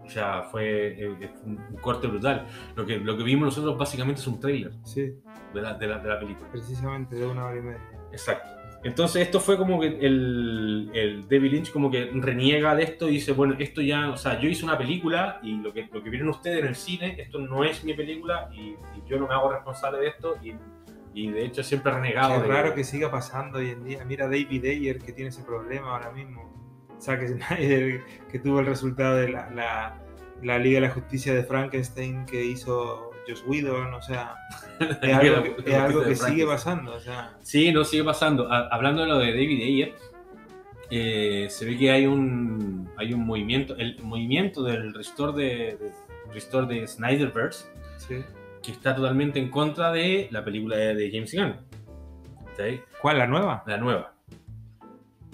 [0.00, 1.08] O sea, fue eh,
[1.44, 2.46] un, un corte brutal.
[2.76, 5.12] Lo que, lo que vimos nosotros básicamente es un trailer Sí,
[5.52, 6.48] de la, de la, de la película.
[6.52, 7.90] precisamente de una hora y media.
[8.12, 8.55] Exacto.
[8.86, 13.12] Entonces esto fue como que el, el David Lynch como que reniega de esto y
[13.12, 16.08] dice, bueno, esto ya, o sea, yo hice una película y lo que, lo que
[16.10, 19.34] vieron ustedes en el cine, esto no es mi película y, y yo no me
[19.34, 20.54] hago responsable de esto y,
[21.14, 22.40] y de hecho siempre he renegado.
[22.40, 24.04] De- raro que siga pasando hoy en día.
[24.04, 26.54] Mira David Ayer que tiene ese problema ahora mismo.
[27.00, 30.00] Zack Snyder que tuvo el resultado de la, la,
[30.42, 33.94] la Liga de la Justicia de Frankenstein que hizo Joss Whedon.
[33.94, 34.34] O sea,
[35.02, 36.94] es algo que, es algo que sigue pasando.
[36.94, 38.50] O sea, Sí, no sigue pasando.
[38.52, 39.94] Ha- hablando de lo de David Ayer,
[40.90, 45.92] eh, se ve que hay un, hay un movimiento, el movimiento del restore de, de,
[46.32, 47.66] restore de Snyderverse,
[47.98, 48.16] sí.
[48.62, 51.56] que está totalmente en contra de la película de, de James Gunn.
[52.56, 52.80] ¿Sí?
[53.02, 53.18] ¿Cuál?
[53.18, 53.62] ¿La nueva?
[53.66, 54.12] La nueva.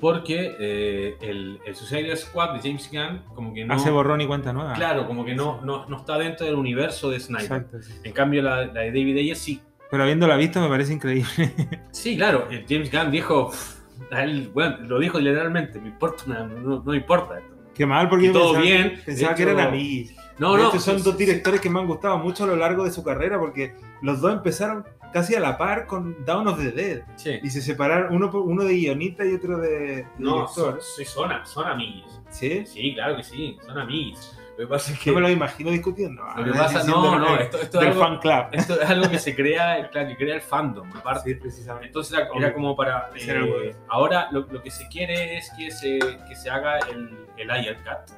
[0.02, 3.72] Porque eh, el, el Suicide Squad de James Gunn, como que no.
[3.72, 4.72] Hace borrón y cuenta nueva.
[4.72, 7.44] Claro, como que no, no, no está dentro del universo de Snyder.
[7.44, 7.80] Exacto.
[7.80, 7.92] sí.
[8.02, 9.60] En cambio, la, la de David Ayer sí.
[9.92, 11.30] Pero habiéndola visto me parece increíble.
[11.92, 12.48] Sí, claro.
[12.50, 13.50] eh, James Gunn dijo.
[13.50, 15.80] "Pff, a él, bueno, lo dijo literalmente.
[15.80, 17.54] Me importa, una- no, no importa esto.
[17.72, 19.00] Qué mal porque yo todo pensaba, bien.
[19.06, 20.12] pensaba De que hecho- eran amigos.
[20.38, 20.68] No, de no.
[20.70, 23.38] hecho, son dos directores que me han gustado mucho a lo largo de su carrera
[23.38, 27.03] porque los dos empezaron casi a la par con Dawn of the Dead.
[27.16, 27.38] sí.
[27.42, 30.81] Y se separaron uno, uno de guionista y otro de No, director.
[30.83, 32.20] sí, son, son amigos.
[32.31, 32.64] ¿Sí?
[32.66, 34.38] Sí, claro que sí, son amigos.
[34.53, 35.07] Lo que pasa es que.
[35.11, 36.22] Yo me lo imagino discutiendo.
[36.37, 38.44] Lo que Ah, pasa, diciendo no, no, esto, esto es del algo, fan club.
[38.53, 41.31] esto es algo que se crea, claro, que crea el fandom, aparte.
[41.31, 41.87] Sí, precisamente.
[41.87, 43.11] Entonces era, era como para.
[43.16, 45.98] Eh, ahora lo, lo que se quiere es que se,
[46.29, 48.14] que se haga el, el Ayer Cut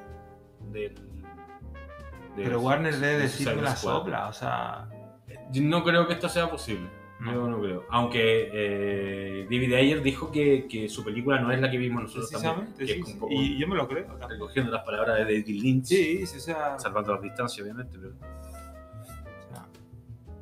[0.73, 0.95] del.
[0.95, 1.05] del-
[2.37, 4.89] Pero Warner debe decir que la sopla, o sea.
[5.61, 6.89] No creo que esto sea posible.
[7.21, 7.33] No.
[7.33, 7.85] Yo no creo.
[7.91, 12.31] Aunque eh, David Ayer dijo que, que su película no es la que vimos nosotros
[12.31, 12.75] también.
[12.77, 13.15] Que sí, es un sí.
[13.19, 14.05] poco Y yo me lo creo.
[14.07, 14.31] también.
[14.31, 15.87] recogiendo las palabras de David Lynch.
[15.87, 17.99] Sí, sí, o sea, Salvando las distancias, obviamente.
[17.99, 19.67] Pero, o sea,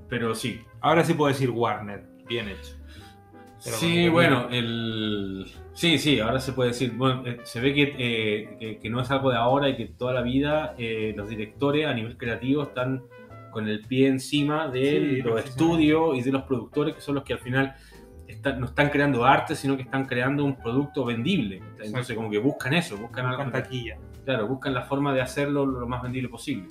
[0.09, 0.63] pero sí.
[0.81, 2.05] Ahora sí puedo decir Warner.
[2.27, 2.77] Bien hecho.
[3.65, 5.47] Pero sí, bueno, el...
[5.75, 6.93] Sí, sí, ahora se puede decir.
[6.97, 9.87] Bueno, eh, se ve que, eh, que, que no es algo de ahora y que
[9.87, 13.05] toda la vida eh, los directores a nivel creativo están
[13.53, 17.23] con el pie encima de Sí, los estudios y de los productores, que son los
[17.25, 17.75] que al final
[18.27, 21.59] están, no están creando arte, sino que están creando un producto vendible.
[21.59, 22.15] Entonces, Exacto.
[22.17, 23.99] como que buscan eso, buscan, Buscan algo- taquilla.
[24.25, 26.69] claro, buscan la forma de hacerlo lo más vendible posible.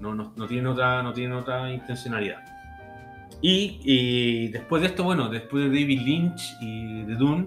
[0.00, 2.42] No, no, no tienen otra, no tienen otra intencionalidad.
[3.40, 7.46] Y, y después de esto, bueno, después de David Lynch y de Dune,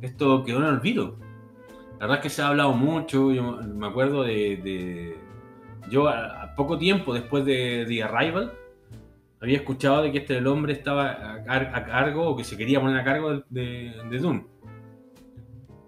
[0.00, 1.18] esto quedó en olvido.
[1.92, 4.56] La verdad es que se ha hablado mucho, yo me acuerdo de...
[4.56, 5.19] de-
[5.88, 8.52] yo a, a poco tiempo después de The Arrival,
[9.40, 12.56] había escuchado de que este el hombre estaba a, car- a cargo o que se
[12.56, 14.46] quería poner a cargo de, de, de Dune.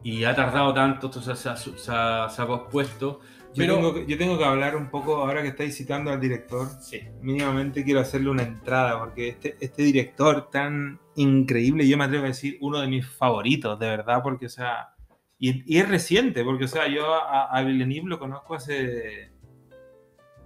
[0.04, 3.20] Y ha tardado tanto, entonces se ha, se ha- se ha pospuesto.
[3.54, 6.68] Yo, tengo que, yo tengo que hablar un poco, ahora que estáis citando al director,
[6.80, 7.00] Sí.
[7.20, 12.28] mínimamente quiero hacerle una entrada, porque este, este director tan increíble, yo me atrevo a
[12.28, 14.94] decir, uno de mis favoritos, de verdad, porque, o sea,
[15.38, 19.30] y, y es reciente, porque, o sea, yo a, a Villeneuve lo conozco hace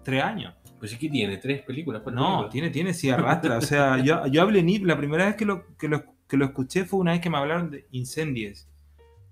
[0.07, 0.55] tres años.
[0.79, 2.01] Pues sí que tiene tres películas.
[2.07, 2.51] No, películas.
[2.51, 3.59] tiene, tiene, sí arrastra.
[3.59, 6.47] O sea, yo, yo a Villeneuve, la primera vez que lo, que, lo, que lo
[6.47, 8.69] escuché fue una vez que me hablaron de Incendies,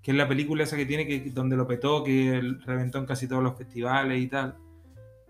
[0.01, 3.27] que es la película esa que tiene que donde lo petó, que reventó en casi
[3.27, 4.55] todos los festivales y tal.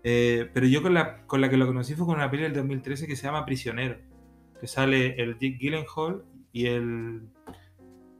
[0.04, 2.58] Eh, pero yo con la, con la que lo conocí fue con una película del
[2.58, 3.96] 2013 que se llama Prisionero,
[4.60, 7.22] que sale el Dick Gyllenhaal y el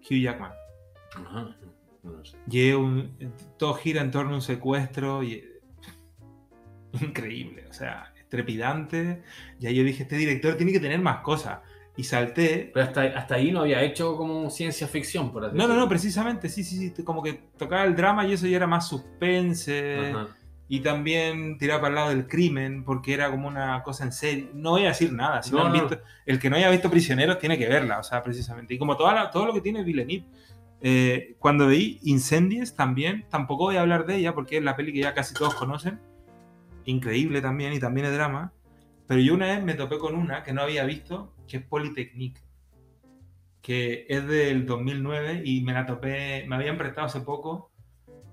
[0.02, 0.52] Hugh Jackman.
[1.14, 1.56] Ajá,
[2.02, 2.36] no sé.
[2.50, 3.16] Y un-
[3.58, 5.42] todo gira en torno a un secuestro y
[7.02, 9.22] increíble, o sea, trepidante.
[9.60, 11.58] Y ahí yo dije, este director tiene que tener más cosas.
[11.98, 12.70] Y salté.
[12.74, 15.72] Pero hasta, hasta ahí no había hecho como ciencia ficción, por así No, no, no,
[15.74, 15.88] decirlo.
[15.88, 20.10] precisamente, sí, sí, sí, como que tocaba el drama y eso ya era más suspense.
[20.10, 20.26] Ajá.
[20.68, 24.48] Y también tiraba para el lado del crimen, porque era como una cosa en serio.
[24.52, 25.42] No voy a decir nada.
[25.42, 25.80] Si no No, han no.
[25.88, 28.74] visto- el que no haya visto Prisioneros tiene que verla, o sea, precisamente.
[28.74, 30.24] Y como toda la- todo lo que tiene Villeneuve.
[30.82, 34.92] Eh, cuando veí Incendies también, tampoco voy a hablar de ella porque es la peli
[34.92, 35.98] que ya casi todos conocen.
[36.86, 38.52] Increíble también y también es drama.
[39.06, 42.40] Pero yo una vez me topé con una que no había visto, que es Polytechnique,
[43.60, 47.70] que es del 2009 y me la topé, me habían prestado hace poco.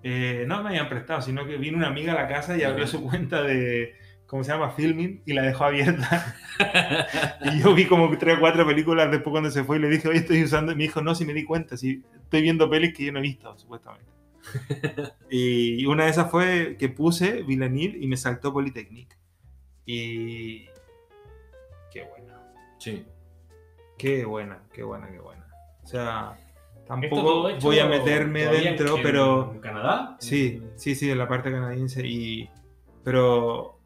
[0.03, 2.87] Eh, no me habían prestado, sino que vino una amiga a la casa y abrió
[2.87, 3.95] su cuenta de,
[4.27, 4.71] ¿cómo se llama?
[4.71, 6.35] Filming y la dejó abierta.
[7.41, 10.07] y yo vi como tres o cuatro películas después cuando se fue y le dije,
[10.07, 10.71] oye, estoy usando.
[10.71, 13.19] Y me dijo, no, si me di cuenta, si estoy viendo pelis que yo no
[13.19, 14.11] he visto, supuestamente.
[15.29, 19.15] Y una de esas fue que puse Villanil y me saltó Polytechnique.
[19.85, 20.65] Y.
[21.91, 22.39] Qué buena.
[22.77, 23.05] Sí.
[23.97, 25.45] Qué buena, qué buena, qué buena.
[25.83, 26.37] O sea,
[26.75, 29.51] ¿Esto tampoco voy a meterme dentro, en- pero.
[29.53, 30.17] ¿En Canadá?
[30.19, 32.05] Sí, sí, sí, en la parte canadiense.
[32.05, 32.49] Y,
[33.03, 33.79] pero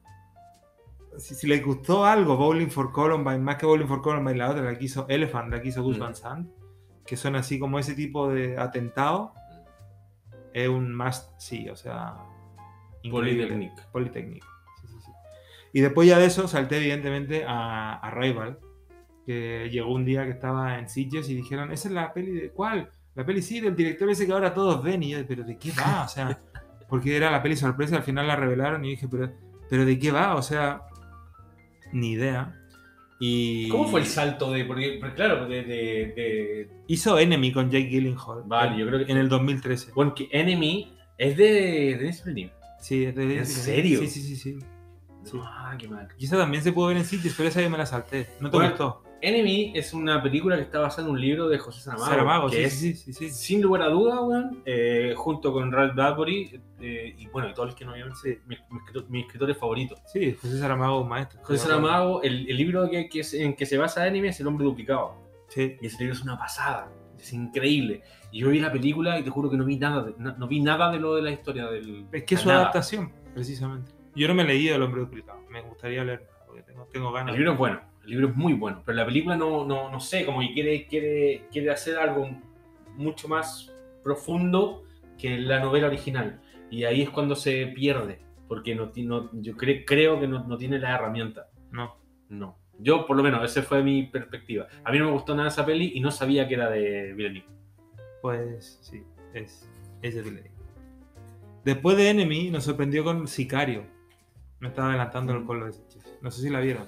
[1.18, 4.64] si, si les gustó algo, Bowling for Columbine, más que Bowling for Columbine, la otra,
[4.64, 6.02] la que hizo Elephant, la que hizo Gus Mm.
[6.02, 6.50] Van Sant,
[7.06, 9.34] que son así como ese tipo de atentado,
[10.54, 12.16] es un must, sí, o sea.
[13.10, 13.82] Polytechnique.
[13.92, 14.46] Polytechnique.
[14.82, 15.12] Sí, sí, sí.
[15.74, 18.60] Y después ya de eso salté evidentemente a, a Rival,
[19.26, 22.50] que llegó un día que estaba en Sitges y dijeron, esa es la peli de
[22.50, 22.90] cuál?
[23.16, 25.72] La peli sí, del director ese que ahora todos ven y yo, pero ¿de qué
[25.72, 26.04] va?
[26.06, 26.40] O sea,
[26.90, 29.32] porque era la peli sorpresa, al final la revelaron y dije, pero,
[29.70, 30.36] pero ¿de qué va?
[30.36, 30.84] O sea,
[31.92, 32.56] ni idea.
[33.20, 34.64] Y ¿Cómo fue el salto de.?
[34.66, 35.66] Porque, porque claro, de, de,
[36.16, 38.44] de- Hizo Enemy con Jake Gyllenhaal.
[38.46, 39.92] Vale, en- yo creo que- En el 2013.
[39.94, 42.54] Bueno, que Enemy es de Denis Villeneuve.
[42.80, 44.00] Sí, es de- ¿En serio?
[44.02, 44.60] Sí, sí, sí, sí.
[45.24, 45.38] Sí.
[45.44, 46.08] Ah, qué mal.
[46.18, 48.28] Y esa también se pudo ver en Sitges, pero esa yo me la salté.
[48.40, 49.04] ¿No te Bueno, gustó?
[49.22, 52.10] Enemy es una película que está basada en un libro de José Saramago.
[52.10, 55.96] Saramago, que sí, es, sí, sí, sin lugar a duda, weón, eh, junto con Ralph
[55.96, 58.38] Bradbury eh, y bueno, y todos los que no habían Sí.
[58.46, 60.00] mis, mis escritor- mis escritores favoritos.
[60.06, 61.40] Sí, José Saramago, maestro.
[61.44, 64.48] José Saramago, el, el libro que, que es- en que se basa Enemy es El
[64.48, 65.16] hombre duplicado.
[65.50, 65.78] Sí.
[65.82, 68.02] Y ese libro es una pasada, es increíble.
[68.32, 70.48] Y yo vi la película y te juro que no vi nada de, no, no
[70.48, 72.06] vi nada de lo de la historia del.
[72.12, 72.60] Es que es su nada.
[72.62, 73.92] adaptación, precisamente.
[74.16, 75.40] Yo no me leído El hombre duplicado.
[75.50, 77.34] Me gustaría leerlo, porque tengo, tengo ganas.
[77.34, 80.00] El libro es bueno, el libro es muy bueno, pero la película no, no, no
[80.00, 82.30] sé, como que quiere, quiere, quiere hacer algo
[82.96, 83.72] mucho más
[84.04, 84.84] profundo
[85.18, 86.40] que la novela original.
[86.72, 90.58] Y ahí es cuando se pierde, porque no, no- yo cre- creo que no, no
[90.58, 91.50] tiene la herramienta.
[91.72, 91.96] No.
[92.30, 92.58] No.
[92.80, 94.68] Yo, por lo menos, esa fue mi perspectiva.
[94.84, 97.48] A mí no me gustó nada esa peli y no sabía que era de Villeneuve.
[98.22, 99.70] Pues sí, es,
[100.02, 100.52] es de Villeneuve.
[101.66, 103.84] Después de Enemy nos sorprendió con Sicario.
[104.60, 106.18] Me estaba adelantando el colo de Sitges.
[106.22, 106.88] No sé si la vieron.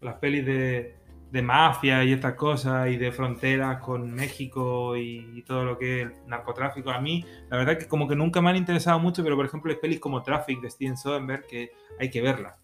[0.00, 0.94] Las pelis de,
[1.32, 6.02] de mafia y estas cosas y de fronteras con México y, y todo lo que
[6.02, 6.90] es el narcotráfico.
[6.90, 9.70] A mí, la verdad que como que nunca me han interesado mucho, pero por ejemplo
[9.72, 12.56] hay pelis como Traffic de Steven Soderbergh que hay que verla,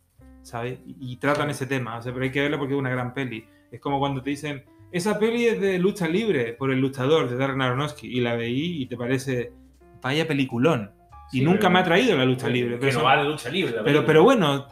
[0.43, 0.79] ¿sabes?
[0.87, 3.13] Y, y tratan ese tema, o sea, pero hay que verla porque es una gran
[3.15, 3.45] peli.
[3.73, 7.37] Es como cuando te dicen, esa peli es de lucha libre por el luchador de
[7.37, 9.53] Darren Aronofsky y la veí y te parece,
[10.01, 10.93] vaya peliculón.
[11.33, 12.75] Y Sí, nunca me ha traído la lucha libre.
[12.75, 13.75] Que Pero, no son- va de lucha libre.
[13.75, 14.69] la pero, pero bueno,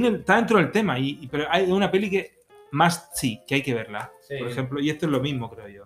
[0.00, 0.98] tiene, está dentro del tema.
[0.98, 2.38] Y, y- pero hay una peli que
[2.70, 4.10] más sí, que hay que verla.
[4.20, 4.36] Sí.
[4.38, 5.84] Por ejemplo, y esto es lo mismo, creo yo.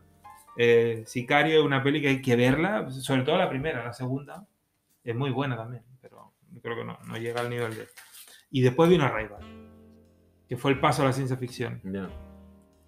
[0.57, 4.47] Eh, Sicario es una peli que hay que verla, sobre todo la primera, la segunda.
[5.03, 7.89] Es muy buena también, pero creo que no, no llega al nivel de.
[8.51, 9.41] Y después vino Arrival,
[10.49, 11.81] que fue el paso a la ciencia ficción.
[11.85, 12.09] Ya.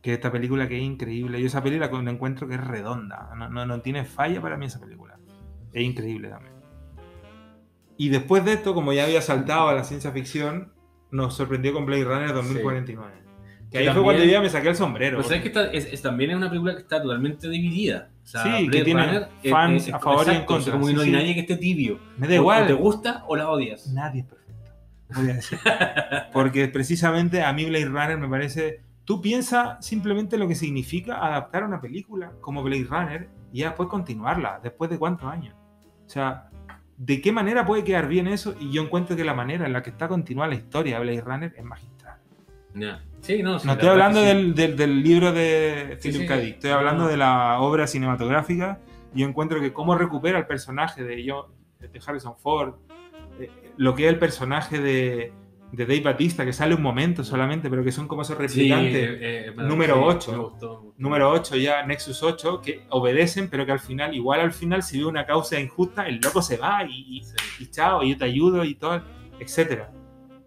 [0.00, 1.40] Que esta película que es increíble.
[1.40, 3.30] Yo esa película la encuentro que es redonda.
[3.36, 5.18] No, no, no tiene falla para mí esa película.
[5.72, 6.54] Es increíble también.
[7.96, 10.72] Y después de esto, como ya había saltado a la ciencia ficción,
[11.10, 13.12] nos sorprendió con Blade Runner 2049.
[13.70, 15.22] Que Que ahí fue cuando yo ya me saqué el sombrero.
[15.22, 18.08] Sabes que esta es, es- también es una película que está totalmente dividida.
[18.24, 20.54] O sea, Sí, que tiene Runner es- fans es- es- a favor y en exacto,
[20.54, 21.12] o sea, contra, como que no hay sí.
[21.12, 21.98] nadie que esté tibio.
[22.16, 22.62] Me da igual.
[22.62, 23.88] O te gusta o la odias.
[23.92, 24.72] Nadie es perfecto.
[25.14, 25.58] Voy a decir.
[26.32, 28.80] Porque precisamente a mí Blade Runner me parece.
[29.04, 33.88] Tú piensas simplemente lo que significa adaptar una película como Blade Runner y ya después
[33.88, 34.60] continuarla.
[34.62, 35.54] ¿Después de cuántos años?
[36.06, 36.50] O sea,
[36.98, 38.54] ¿de qué manera puede quedar bien eso?
[38.60, 41.20] Y yo encuentro que la manera en la que está continuada la historia de Blade
[41.22, 42.18] Runner es magistral.
[43.20, 44.26] Sí, no, sí, No la estoy hablando sí.
[44.26, 46.28] del, del- del libro de Philip.
[46.28, 46.36] K.
[46.36, 47.08] Dick, estoy hablando no.
[47.08, 48.78] de la obra cinematográfica.
[49.14, 52.74] Y yo encuentro que cómo recupera el personaje de, yo, de Harrison Ford,
[53.40, 55.32] eh, lo que es el personaje de,
[55.72, 58.94] de Dave Batista, que sale un momento solamente, pero que son como esos Sí, replicantes.
[58.94, 60.32] eh, eh, me- número sí, ocho.
[60.32, 60.94] me gustó, me gustó.
[60.98, 64.98] Número 8 ya, Nexus 8, que obedecen, pero que al final, igual al final, si
[64.98, 67.34] ve una causa injusta, el loco se va y, y- Sí.
[67.60, 69.02] y chao, yo te ayudo y todo,
[69.38, 69.92] etcétera.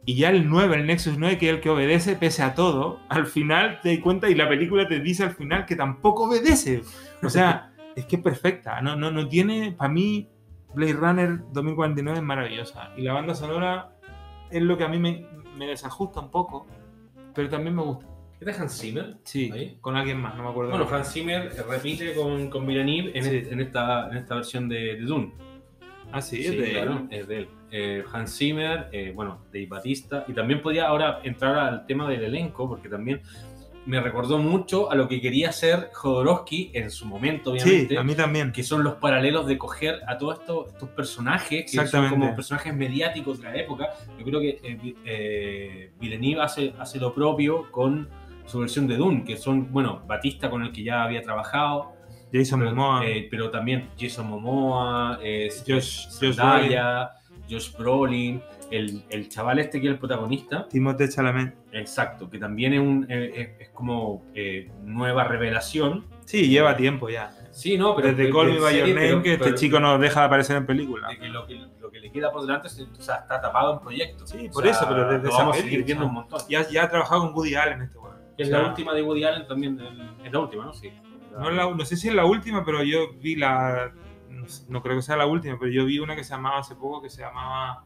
[0.04, 3.00] Y ya el 9, el Nexus 9, que es el que obedece pese a todo,
[3.08, 6.82] al final te das cuenta y la película te dice al final que tampoco obedece.
[7.22, 8.82] O sea, es que es perfecta.
[8.82, 10.28] No, no, no tiene, para mí,
[10.74, 12.90] Blade Runner 2049 es maravillosa.
[12.98, 13.92] Y la banda sonora
[14.52, 15.26] es lo que a mí me,
[15.58, 16.68] me desajusta un poco,
[17.34, 18.06] pero también me gusta.
[18.40, 19.18] ¿Es de Hans Zimmer?
[19.24, 19.78] Sí, Ahí.
[19.82, 20.72] con alguien más, no me acuerdo.
[20.72, 23.44] Bueno, Hans Zimmer repite con, con Villeneuve en, Sí.
[23.52, 25.32] en esta, en esta versión de, de Dune.
[26.12, 27.20] Ah, sí, Sí, es de claro, él.
[27.20, 27.50] es de él.
[27.72, 30.26] Eh, Hans Zimmer, eh, bueno, Dave Batista.
[30.28, 33.22] Y también podía ahora entrar al tema del elenco, porque también
[33.86, 37.88] me recordó mucho a lo que quería hacer Jodorowsky en su momento, obviamente.
[37.90, 38.52] Sí, a mí también.
[38.52, 42.76] que son los paralelos de coger a todos estos, estos personajes que son como personajes
[42.76, 43.90] mediáticos de la época.
[44.20, 48.08] Yo creo que eh, eh, Villeneuve hace, hace lo propio con
[48.46, 51.94] su versión de Dune, que son, bueno, Batista con el que ya había trabajado,
[52.34, 53.06] Jason pero, Momoa.
[53.08, 57.12] eh, pero también Jason Momoa, eh, Josh- Josh Zendaya,
[57.52, 58.42] Josh Brolin,
[58.72, 61.54] el, el chaval este que es el protagonista, Timothée Chalamet.
[61.74, 66.06] exacto, que también es, un, es, es como eh, nueva revelación.
[66.26, 67.32] Sí, lleva tiempo ya.
[67.52, 69.98] Sí, no, pero Desde Call Me By Your Name pero- que este pero- chico no
[70.00, 71.10] deja de aparecer en películas.
[71.12, 73.74] de que lo, que lo que le queda por delante es, o sea, está tapado
[73.74, 74.30] en proyectos.
[74.30, 76.40] Sí, O por sea, eso, pero desde esa vamos a seguir o viendo un montón.
[76.50, 78.16] Ya, ya ha trabajado con Woody Allen este weón.
[78.38, 79.78] Es O sea, la última de Woody Allen también.
[80.24, 80.74] es la última, ¿no?
[80.74, 80.90] Sí.
[81.38, 83.92] No, la- no sé si es la última, pero yo vi la.
[84.70, 87.02] No, creo que sea la última, pero yo vi una que se llamaba hace poco
[87.02, 87.86] que se llamaba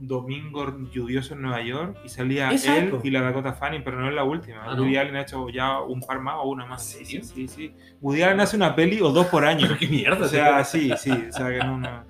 [0.00, 4.14] Domingo Lluvioso en Nueva York y salía él y la Dakota Fanning, pero no es
[4.14, 4.62] la última.
[4.64, 4.82] Ah, ¿no?
[4.82, 6.94] Woody Allen ha hecho ya un par más o una más.
[6.96, 7.74] ¿En Sí, sí, sí.
[8.00, 9.66] Woody Allen hace una peli o dos por año.
[9.66, 10.24] Pero qué mierda.
[10.24, 10.64] o sea, tío.
[10.64, 11.10] sí, sí.
[11.10, 11.78] O sea, que no.
[11.78, 12.04] no.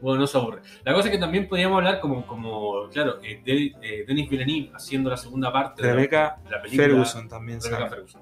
[0.00, 0.62] Bueno, no se aburre.
[0.84, 4.70] La cosa es que también podríamos hablar como, como claro, eh, de, eh, Denis Villeneuve
[4.74, 6.86] haciendo la segunda parte de la- Rebeca de la película.
[6.86, 7.90] Ferguson también Rebecca sale.
[7.90, 8.20] Ferguson.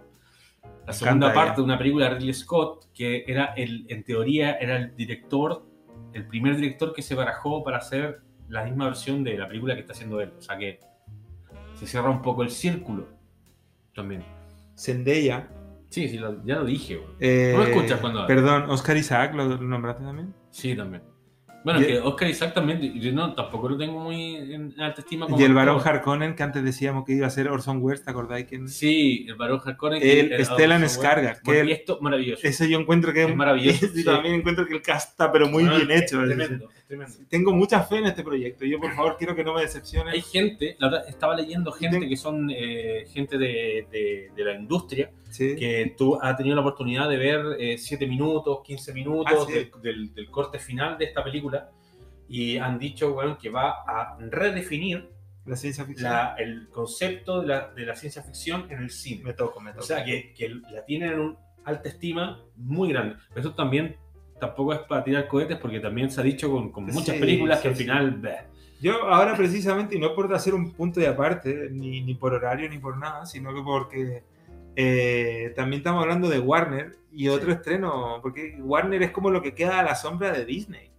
[0.87, 1.57] La segunda parte ella.
[1.57, 5.67] de una película de Ridley Scott, que era el, en teoría, era el director,
[6.13, 9.81] el primer director que se barajó para hacer la misma versión de la película que
[9.81, 10.33] está haciendo él.
[10.39, 10.79] O sea que
[11.75, 13.09] se cierra un poco el círculo
[13.95, 14.23] también.
[14.79, 15.49] Zendaya.
[15.91, 18.27] Sí, sí, lo- ya lo dije, eh, ¿No me escuchas cuando?
[18.27, 20.35] Perdón, Oscar Isaac, ¿lo, lo nombraste también?
[20.51, 21.03] Sí, también.
[21.67, 25.27] Bueno, es que Oscar Isaac también, yo no, tampoco lo tengo muy en alta estima
[25.27, 25.81] como Y el varón.
[25.85, 28.69] Harkonnen, que antes decíamos que iba a ser Orson Welles, ¿te acordáis quién?
[28.69, 30.01] Sí, el varón Harkonnen.
[30.01, 31.41] El era Stellan Welles.
[31.45, 32.47] que el- esto, maravilloso.
[32.47, 34.05] Ese yo encuentro que Es maravilloso, sí.
[34.05, 36.23] también encuentro que el cast está, pero muy bien hecho.
[36.25, 36.51] Es Es-
[36.87, 37.15] tremendo.
[37.29, 38.65] Tengo mucha fe en este proyecto.
[38.65, 40.11] Yo, por favor, quiero que no me decepcione.
[40.13, 44.45] Hay gente, la verdad, estaba leyendo gente Ten- que son eh, gente de, de- de
[44.45, 45.57] la industria, Sí.
[45.57, 49.53] que tú has tenido la oportunidad de ver 7 minutos, 15 minutos Ah, sí.
[49.53, 51.71] del, del- del corte final de esta película
[52.29, 55.11] y han dicho bueno, que va a redefinir
[55.45, 56.11] La ciencia ficción.
[56.11, 59.23] la- el concepto de la, de la ciencia ficción en el cine.
[59.25, 59.83] Me toco, me toco.
[59.85, 63.17] O sea, que, que la tienen en una alta estima muy grande.
[63.29, 63.97] Pero eso también
[64.39, 67.61] tampoco es para tirar cohetes porque también se ha dicho con, con muchas Sí, películas
[67.61, 67.83] que sí, al sí.
[67.85, 68.11] final...
[68.13, 68.57] bleh.
[68.81, 72.69] Yo ahora precisamente, y no por hacer un punto de aparte, ni, ni por horario
[72.69, 74.23] ni por nada, sino que porque
[74.77, 79.55] eh, también estamos hablando de Warner y otro estreno, porque Warner es como lo que
[79.55, 80.91] queda a la sombra de Disney.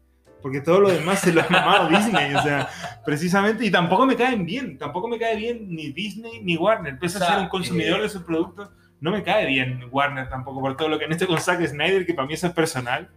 [0.41, 2.67] Porque todo lo demás se lo ha mamado Disney, o sea,
[3.05, 7.17] precisamente, y tampoco me caen bien, tampoco me cae bien ni Disney ni Warner, pese
[7.17, 10.29] O sea, a ser un consumidor eh, de sus productos, no me cae bien Warner
[10.29, 12.53] tampoco, por todo lo que han hecho con Zack Snyder, que para mí eso es
[12.53, 13.09] personal.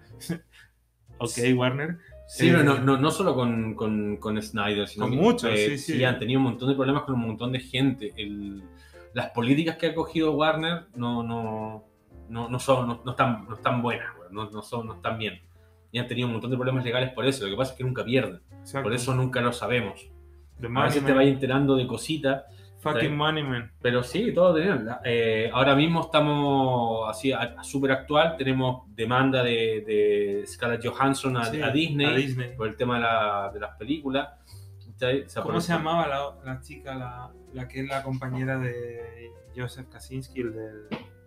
[1.18, 1.99] Ok, Warner.
[2.29, 5.77] Sí, Eh, pero no, no, no solo con, con, con Snyder, sino Con muchos, eh,
[5.79, 6.05] sí, sí.
[6.05, 8.12] han tenido un montón de problemas con un montón de gente.
[8.16, 8.62] El-
[9.12, 11.85] las políticas que ha cogido Warner no, no,
[12.29, 15.41] no, no son, no, no están, no están buenas, no, no, son, no están bien.
[15.91, 17.45] Y han tenido un montón de problemas legales por eso.
[17.45, 18.41] Lo que pasa es que nunca pierden.
[18.61, 18.85] Exacto.
[18.85, 20.09] Por eso nunca lo sabemos.
[20.62, 22.45] A veces te vas enterando de cositas.
[22.81, 23.14] Fucking.
[23.16, 23.72] Money Man.
[23.83, 24.89] Pero sí, todo tenían.
[25.05, 28.37] Eh, ahora mismo estamos así, súper actual.
[28.39, 32.57] Tenemos demanda de, de Scarlett Johansson a, Sí, a Disney a Disney.
[32.57, 34.28] por el tema de, la- de las películas.
[35.43, 40.41] ¿Cómo se llamaba la, la chica, la, la que es la compañera de Joseph Kaczynski,
[40.43, 40.87] el del.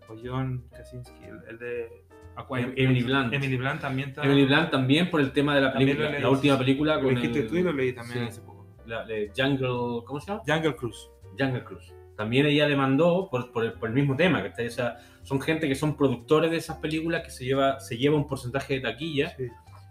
[0.09, 2.03] O John Kaczynski, el, el de.
[2.35, 3.33] Aqua- Emily Blunt.
[3.33, 4.23] Emily Blunt también está.
[4.23, 7.15] Emily Blunt también por el tema de la película, leí, la última película Lo con
[7.15, 8.25] dijiste el, tú y lo leí también sí.
[8.29, 8.67] hace poco.
[8.85, 10.41] la de Jungle, ¿cómo se llama?
[10.47, 11.09] Jungle Cruise.
[11.37, 11.93] Jungle Cruise.
[12.15, 15.67] También ella demandó por, por, el, por el mismo tema, que O sea, son gente
[15.67, 19.29] que son productores de esas películas que se lleva, se lleva un porcentaje de taquilla
[19.35, 19.47] Sí.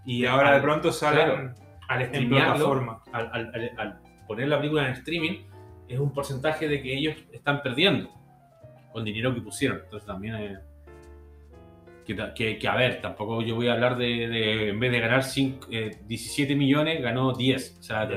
[0.07, 1.55] y, Y ahora al- de pronto salen claro,
[1.89, 5.41] al streamearlo, al- al- al poner la película en streaming,
[5.89, 8.09] es un porcentaje de que ellos están perdiendo
[8.93, 9.81] con dinero que pusieron.
[9.85, 10.59] Entonces también es...
[12.07, 14.91] Que, ta- que, que, a ver, tampoco yo voy a hablar de, de- en vez
[14.91, 17.77] de ganar cinco- eh, 17 millones, ganó 10.
[17.79, 18.09] O sea,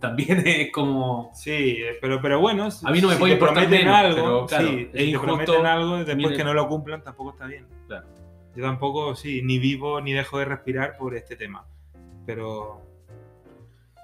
[0.00, 1.30] también es como...
[1.34, 2.68] Sí, eh, pero, pero bueno.
[2.84, 4.92] A mí no me si puede importar prometen menos, algo, pero claro, sí, es si
[4.92, 7.66] te injusto, prometen algo, después que no lo cumplan, tampoco está bien.
[7.86, 8.06] Claro.
[8.56, 11.66] Yo tampoco, sí, ni vivo ni dejo de respirar por este tema.
[12.24, 12.80] Pero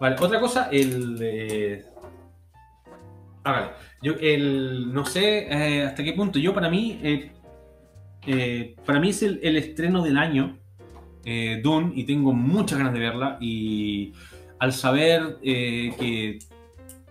[0.01, 1.19] Vale, otra cosa, el...
[1.23, 1.85] eh,
[3.45, 3.67] Ah, vale.
[4.03, 4.93] Yo, el...
[4.93, 6.39] No sé eh, hasta qué punto.
[6.39, 7.01] Yo, para mí...
[8.27, 10.59] eh, para mí es el, el estreno del año,
[11.25, 13.39] eh, Dune, y tengo muchas ganas de verla.
[13.41, 14.13] Y
[14.59, 16.39] al saber eh, que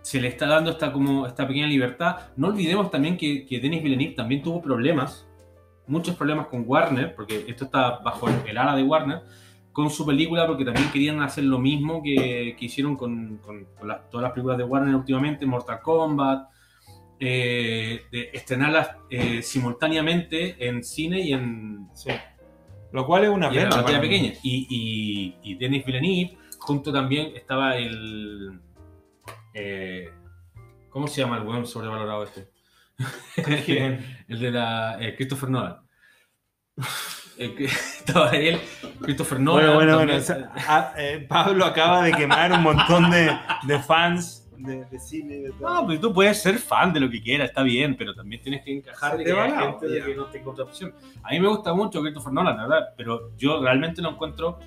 [0.02, 3.82] se le está dando esta, como, esta pequeña libertad, no olvidemos también que, que Denis
[3.82, 5.26] Villeneuve también tuvo problemas,
[5.86, 9.20] muchos problemas con Warner, porque esto está bajo el, el ala de Warner,
[9.72, 13.88] con su película porque también querían hacer lo mismo que, que hicieron con, con- con
[13.88, 16.48] las- todas las películas de Warner últimamente, Mortal Kombat,
[17.20, 22.10] eh, de estrenarlas eh, simultáneamente en cine y en, Sí.
[22.92, 23.70] Lo cual es una y pena.
[23.70, 24.32] pantalla pequeña.
[24.42, 24.66] Y,
[25.42, 28.60] y, y Denis Villeneuve, junto también estaba el...
[29.54, 30.10] eh,
[30.88, 32.48] ¿Cómo se llama el weón sobrevalorado este?
[33.64, 34.24] ¿Quién?
[34.26, 34.96] El de la.
[35.00, 35.76] eh, Christopher Nolan.
[37.38, 38.60] Estaba él,
[39.00, 39.74] Christopher Nolan.
[39.74, 40.12] Bueno, bueno, bueno.
[40.20, 40.20] también.
[40.20, 43.30] o sea, ah, eh, Pablo acaba de quemar un montón de,
[43.62, 45.68] de fans de, de cine de todo.
[45.74, 48.64] No, pero tú puedes ser fan de lo que quieras, está bien, pero también tienes
[48.64, 50.92] que encajar de que hay gente de que no tenga otra opción.
[51.22, 54.58] A mí me gusta mucho Christopher Nolan, la verdad, pero yo realmente no encuentro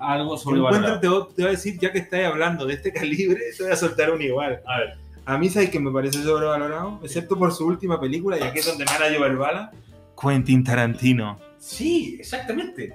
[0.00, 1.00] algo sobrevalorado.
[1.00, 3.72] te, voy- te voy a decir, ya que estáis hablando de este calibre, te voy
[3.72, 4.60] a soltar un igual.
[4.66, 4.94] A ver,
[5.26, 7.00] A mí, ¿sabes que me parece sobrevalorado?
[7.02, 9.72] Excepto por su última película, y aquí es donde me van a llover bala.
[10.20, 11.38] Quentin Tarantino.
[11.58, 12.92] sí, exactamente.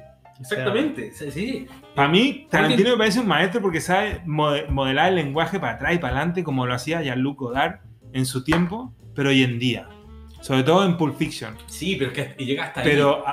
[0.51, 1.67] Exactamente, sí, sí.
[1.95, 5.95] Para mí, Tarantino me parece un maestro porque sabe mode- modelar el lenguaje para atrás
[5.95, 7.79] y para adelante, como lo hacía Jean-Luc Godard
[8.13, 9.87] en su tiempo, pero hoy en día.
[10.41, 11.55] Sobre todo en Pulp Fiction.
[11.67, 12.89] Sí, pero es que llega hasta ahí.
[12.89, 13.23] Pero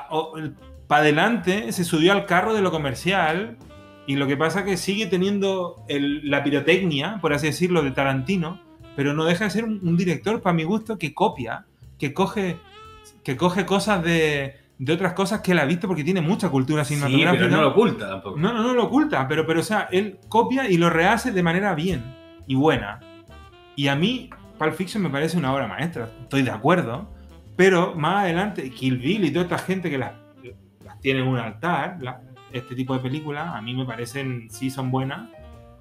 [0.86, 3.56] para adelante se subió al carro de lo comercial
[4.06, 8.60] y lo que pasa que sigue teniendo el- la pirotecnia, por así decirlo, de Tarantino,
[8.96, 11.64] pero no deja de ser un, un director, para mi gusto, que copia,
[11.98, 12.56] que coge,
[13.24, 16.84] que coge cosas de, de otras cosas que él ha visto porque tiene mucha cultura
[16.86, 17.44] Sí, cinematográfica.
[17.44, 18.38] pero no lo oculta tampoco.
[18.38, 21.42] No, no, no lo oculta, pero, pero o sea, él copia y lo rehace de
[21.42, 22.02] manera bien
[22.46, 22.98] y buena.
[23.76, 27.10] Y a mí, Pulp Fiction me parece una obra maestra, estoy de acuerdo,
[27.56, 30.12] pero más adelante, Kill Bill y toda esta gente que las,
[30.82, 34.70] las tiene en un altar, la- este tipo de películas, a mí me parecen, sí
[34.70, 35.28] son buenas,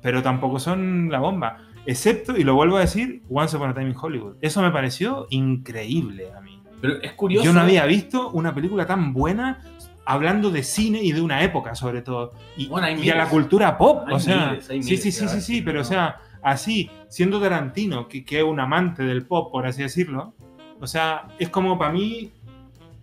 [0.02, 1.58] pero tampoco son la bomba.
[1.86, 4.36] Excepto, y lo vuelvo a decir, Once Upon a Time in Hollywood.
[4.42, 6.59] Eso me pareció increíble a mí.
[6.82, 7.46] Pero es curioso.
[7.46, 9.62] Yo no había visto una película tan buena
[10.06, 12.34] hablando de cine y de una época, sobre todo.
[12.58, 14.04] Y, Bueno, hay y a la cultura pop.
[14.08, 16.90] Hay o sea, miles, sí, miles, sí, sí, sí, sí, sí, pero o sea, así,
[17.10, 20.34] siendo Tarantino, que, que es un amante del pop, por así decirlo,
[20.80, 22.32] o sea, es como para mí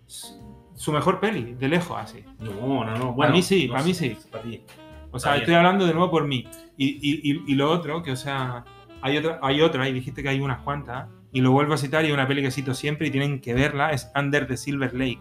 [0.06, 2.24] su- mejor peli, de lejos, así.
[2.38, 3.12] No, no, no.
[3.12, 4.16] Bueno, mí sí, no para mí sí.
[4.30, 4.62] Para ti.
[5.10, 6.46] O sea, estoy hablando de nuevo por mí.
[6.76, 8.64] Y, y- y- y lo otro, que o sea,
[9.00, 12.02] hay otra, hay otra, y dijiste que hay unas cuantas, y lo vuelvo a citar,
[12.04, 14.94] y es una peli que cito siempre y tienen que verla, es Under the Silver
[14.94, 15.20] Lake.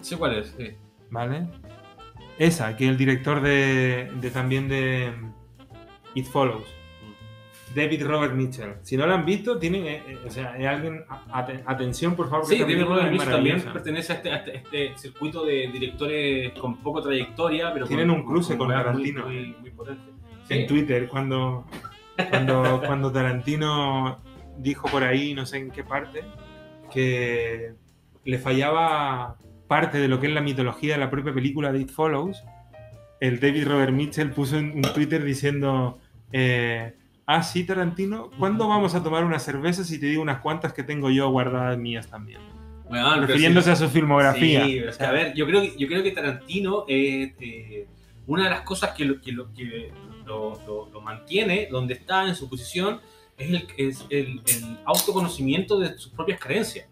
[0.00, 0.54] Sí, ¿cuál es?
[0.58, 0.72] Sí.
[1.10, 1.46] ¿Vale?
[2.38, 5.10] Esa, que es el director de, de también de
[6.14, 6.66] It Follows.
[7.74, 8.74] David Robert Mitchell.
[8.82, 12.14] Si no lo han visto, tienen, eh, eh, o sea, es alguien, a- aten- atención
[12.16, 12.44] por favor.
[12.44, 16.76] Sí, David Robert Mitchell también pertenece a este, a este- este circuito de directores con
[16.78, 19.24] poca trayectoria, pero Tienen con- un cruce con Tarantino.
[19.24, 20.02] Muy, muy, muy potente.
[20.50, 20.66] En.
[20.66, 21.64] Twitter, cuando,
[22.28, 24.18] cuando, cuando Tarantino
[24.60, 26.22] dijo por ahí, no sé en qué parte,
[26.92, 27.72] que
[28.24, 29.36] le fallaba
[29.68, 32.42] parte de lo que es la mitología de la propia película de It Follows,
[33.20, 35.98] el David Robert Mitchell puso en un Twitter diciendo,
[36.32, 36.94] eh,
[37.26, 40.82] ah, sí, Tarantino, ¿cuándo vamos a tomar unas cervezas y te digo unas cuantas que
[40.82, 42.40] tengo yo guardadas mías también?
[43.20, 43.70] Refiriéndose sí.
[43.72, 44.64] a su filmografía.
[44.64, 47.86] Sí, pero es que, a ver, yo creo, que- yo creo que Tarantino, eh, eh,
[48.26, 49.92] una de las cosas que, lo, que, lo, que
[50.26, 53.00] lo- lo- lo mantiene donde está en su posición
[53.40, 56.86] es el, es el, el autoconocimiento de sus propias creencias.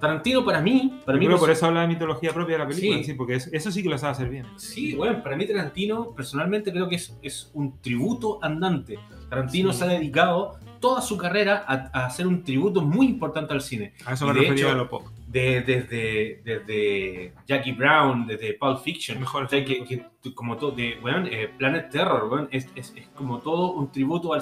[0.00, 2.66] Tarantino para mí, para Yo mí creo por eso habla de mitología propia de la
[2.68, 3.04] película, Sí.
[3.04, 4.46] sí, porque es- eso sí que lo sabe hacer bien.
[4.56, 8.98] Sí, bueno, para mí Tarantino personalmente creo que es, es un tributo andante.
[9.28, 9.78] Tarantino Sí.
[9.80, 13.92] se ha dedicado toda su carrera a, a hacer un tributo muy importante al cine.
[14.06, 15.02] A eso me de refería hecho, a lo pop.
[15.28, 20.70] De- desde, desde Jackie Brown, desde Pulp Fiction, Mejor o sea, que, que como todo,
[20.72, 24.40] de, weón, eh, Planet Terror, weón, es, es- es como todo un tributo al,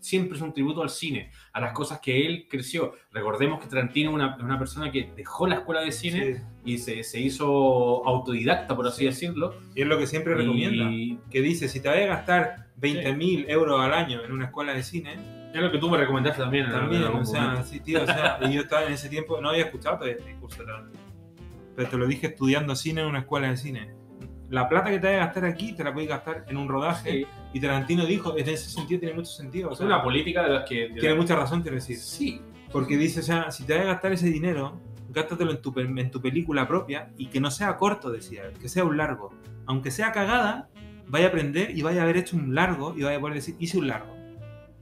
[0.00, 2.94] siempre es un tributo al cine, a las cosas que él creció.
[3.12, 6.42] Recordemos que Tarantino es una, una persona que dejó la escuela de cine Sí.
[6.64, 9.54] y se, se hizo autodidacta, por así decirlo.
[9.74, 10.90] Y es lo que siempre recomienda.
[11.30, 14.82] Que dice, si te vas a gastar 20.000 euros al año en una escuela de
[14.82, 15.14] cine,
[15.52, 16.70] es lo que tú me recomendaste también.
[16.70, 19.64] también, o sea, sí, tío, o sea, y yo estaba en ese tiempo, no había
[19.64, 21.00] escuchado todavía este discurso de Tarantino.
[21.76, 23.94] Pero te lo dije estudiando cine en una escuela de cine.
[24.48, 27.26] La plata que te vas a gastar aquí te la puedes gastar en un rodaje.
[27.52, 29.70] Y Tarantino dijo, en ese sentido tiene mucho sentido.
[29.70, 30.88] O Es una política de las que...
[30.88, 31.96] de tiene la- mucha razón, quiero decir.
[31.98, 32.40] Sí,
[32.72, 34.78] Porque dice, o sea, si te vas a gastar ese dinero,
[35.08, 38.68] gástatelo en tu, en tu película propia y que no sea corto, decía él, que
[38.68, 39.30] sea un largo.
[39.66, 40.68] Aunque sea cagada,
[41.08, 43.56] vaya a aprender y vaya a haber hecho un largo y vaya a poder decir,
[43.58, 44.14] hice un largo.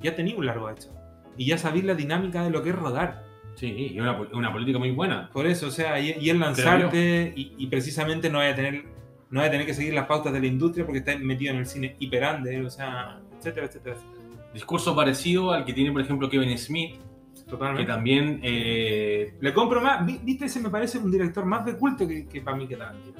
[0.02, 0.90] Ya tenía un largo hecho.
[1.38, 3.24] Y ya sabéis la dinámica de lo que es rodar.
[3.54, 5.30] sí, y una, una política muy buena.
[5.32, 8.84] Por eso, o sea, y, y el lanzarte y, y precisamente no vaya a tener
[9.30, 11.58] no vaya a tener que seguir las pautas de la industria porque está metido en
[11.60, 14.18] el cine hiperande, o sea, etcétera, etcétera, etcétera.
[14.54, 16.96] Discurso parecido al que tiene, por ejemplo, Kevin Smith,
[17.34, 17.86] que Totalmente.
[17.90, 18.40] también...
[18.42, 20.04] eh, Le compro más.
[20.06, 22.76] vi- Viste, ese me parece un director más de culto que, que para mí que
[22.76, 23.16] Tarantino.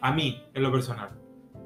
[0.00, 1.10] A mí, en lo personal.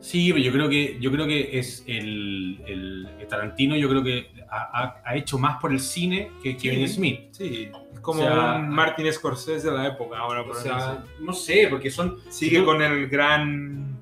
[0.00, 4.26] Sí, pero yo creo que, yo creo que es el, el- Tarantino, yo creo que
[4.50, 6.94] ha, hecho más por el cine que Kevin Sí.
[6.94, 7.20] Smith.
[7.30, 7.68] Sí,
[8.03, 11.68] como O sea, un Martin Scorsese de la época ahora, por O sea, no sé,
[11.70, 12.18] porque son...
[12.28, 13.98] Sigue tú- con el gran.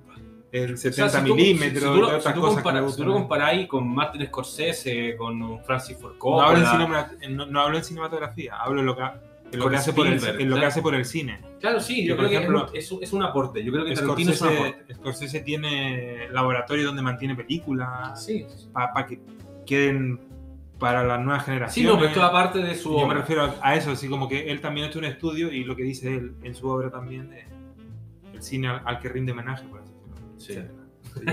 [0.52, 2.56] El o sea, 70 si tú- milímetros si tú si cosas.
[2.64, 3.06] compara- si tú gustan.
[3.06, 6.46] lo comparáis con Martin Scorsese, con Francis Ford no, Coppola...
[6.48, 9.02] hablo en cinema- no, no hablo en cinematografía, hablo en lo que,
[9.52, 11.40] en lo que, hace, por el, en lo que hace por el cine.
[11.60, 13.62] Claro, sí, yo creo ejemplo, que es, un- es, un- aporte.
[13.62, 14.70] Yo creo que Tarantino es un aporte.
[14.72, 19.20] Scorsese, Scorsese tiene laboratorio donde mantiene películas Sí, para que
[19.64, 20.18] queden
[20.80, 21.92] para las nuevas sí, generaciones.
[21.92, 23.18] no, pero esto aparte de su Yo me obra.
[23.18, 25.76] refiero a, a eso, así como que él también ha hecho un estudio y lo
[25.76, 27.44] que dice él en su obra también, de
[28.34, 29.92] el cine al, al que rinde homenaje, por así
[30.36, 30.64] decirlo.
[30.64, 30.76] Sí.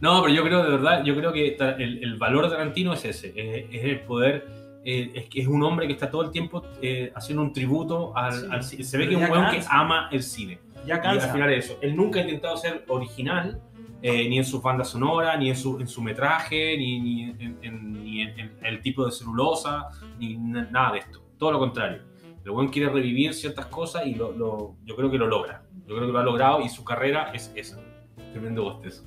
[0.00, 3.04] No, pero yo creo de verdad, yo creo que el, el valor de Tarantino es
[3.04, 4.46] ese, eh, es el poder,
[4.84, 8.16] eh, es que es un hombre que está todo el tiempo eh, haciendo un tributo
[8.16, 8.84] al, Sí, al cine.
[8.84, 10.60] Se ve que es un weón que ama el cine.
[10.86, 11.26] Ya Y cansa.
[11.26, 11.78] al final es eso.
[11.82, 13.60] Él nunca ha intentado ser original,
[14.02, 17.58] eh, ni en su banda sonora, ni en su, en su metraje, ni, ni en,
[17.62, 19.88] en- ni en- el tipo de celulosa,
[20.18, 21.22] ni na- nada de esto.
[21.38, 22.02] Todo lo contrario.
[22.44, 25.62] El buen quiere revivir ciertas cosas y lo, lo- yo creo que lo logra.
[25.86, 27.80] Yo creo que lo ha logrado y su carrera es esa.
[28.32, 29.04] Tremendo bostezo.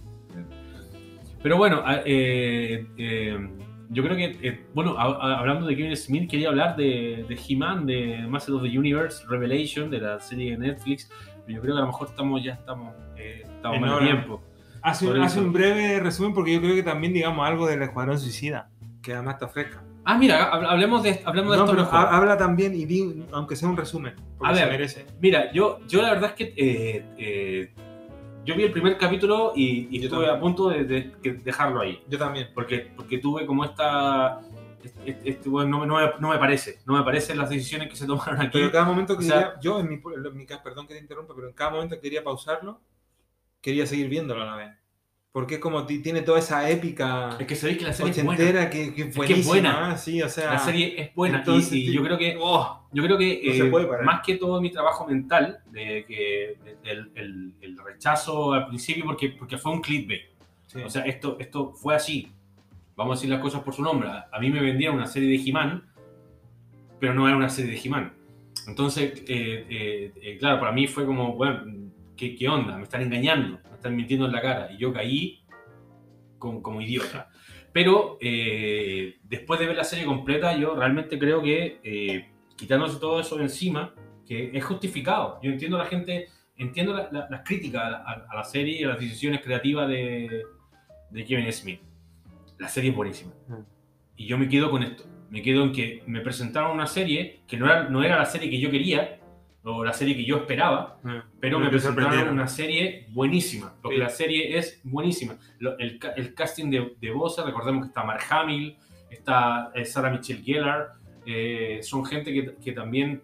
[1.42, 3.50] Pero bueno, eh, eh,
[3.90, 7.40] yo creo que, eh, bueno, a- a- hablando de Kevin Smith, quería hablar de, de
[7.48, 11.10] He-Man, de Master of the Universe, Revelation, de la serie de Netflix.
[11.46, 14.42] Pero yo creo que a lo mejor estamos, ya estamos, estamos En mal tiempo.
[14.82, 18.20] Hace, un- hace un breve resumen porque yo creo que también digamos algo del Escuadrón
[18.20, 18.70] Suicida,
[19.02, 19.84] que además está fresca.
[20.04, 22.00] Ah, mira, hab- hablemos de, hablemos de No, esto pero mejor.
[22.00, 24.72] ha- habla también y di, aunque sea un resumen, porque A se ver.
[24.72, 25.06] merece.
[25.22, 27.74] Mira, yo, yo la verdad es que eh, eh,
[28.44, 30.36] yo vi el primer capítulo y, y Yo estuve también.
[30.38, 32.02] a punto de, de- que dejarlo ahí.
[32.10, 32.48] Yo también.
[32.56, 34.42] Porque, porque tuve como esta...
[34.84, 37.88] Este, este- bueno, no, me- no me, no me parece, no me parecen las decisiones
[37.88, 38.50] que se tomaron aquí.
[38.54, 40.96] Pero en cada momento que O sea- quería, yo en mi, en mi perdón que
[40.96, 42.82] te interrumpa, pero en cada momento que quería pausarlo,
[43.62, 44.70] quería seguir viéndolo a la vez.
[45.32, 48.24] Porque es como ti- tiene toda esa épica Es que sabéis que la serie es
[48.26, 48.70] buena.
[48.70, 49.98] que, que es que es buena.
[49.98, 51.94] sí, o sea, La serie es buena y- entonces, y, sí.
[51.94, 54.04] yo creo que oh, yo creo que No se eh, puede parar.
[54.04, 59.30] más que todo mi trabajo mental de que el, el- el rechazo al principio porque
[59.30, 60.24] porque fue un clickbait.
[60.68, 60.82] sí.
[60.84, 62.30] O sea, esto esto fue así.
[62.98, 64.10] Vamos a decir las cosas por su nombre.
[64.10, 65.82] A mí me vendían una serie de He-Man,
[67.00, 68.14] pero no era una serie de He-Man.
[68.68, 71.64] Entonces, eh, eh, eh, claro, para mí fue como, bueno,
[72.22, 72.78] ¿qué, qué onda?
[72.78, 74.72] Me están engañando, me están mintiendo en la cara.
[74.72, 75.44] Y yo caí
[76.38, 77.30] como, como idiota.
[77.74, 83.20] Pero eh, después de ver la serie completa, yo realmente creo que eh, quitándose todo
[83.20, 83.96] eso de encima,
[84.28, 85.40] que es justificado.
[85.42, 88.80] Yo entiendo a la gente, entiendo la- la- las críticas a, la- a la serie
[88.80, 90.44] y a las decisiones creativas de,
[91.10, 91.80] de Kevin Smith.
[92.60, 93.34] La serie es buenísima.
[93.48, 93.64] Mm.
[94.18, 95.06] Y yo me quedo con esto.
[95.32, 98.50] Me quedo en que me presentaron una serie que no era, no era la serie
[98.50, 99.21] que yo quería,
[99.64, 103.74] o la serie que yo esperaba, Eh, pero me presentaron una serie buenísima.
[103.82, 104.04] Porque Sí.
[104.04, 105.38] la serie es buenísima.
[105.60, 108.76] Lo- el, el casting de, de voces, recordemos que está Mark Hamill,
[109.10, 110.94] está eh, Sarah Michelle Gellar,
[111.26, 113.22] eh, son gente que, que también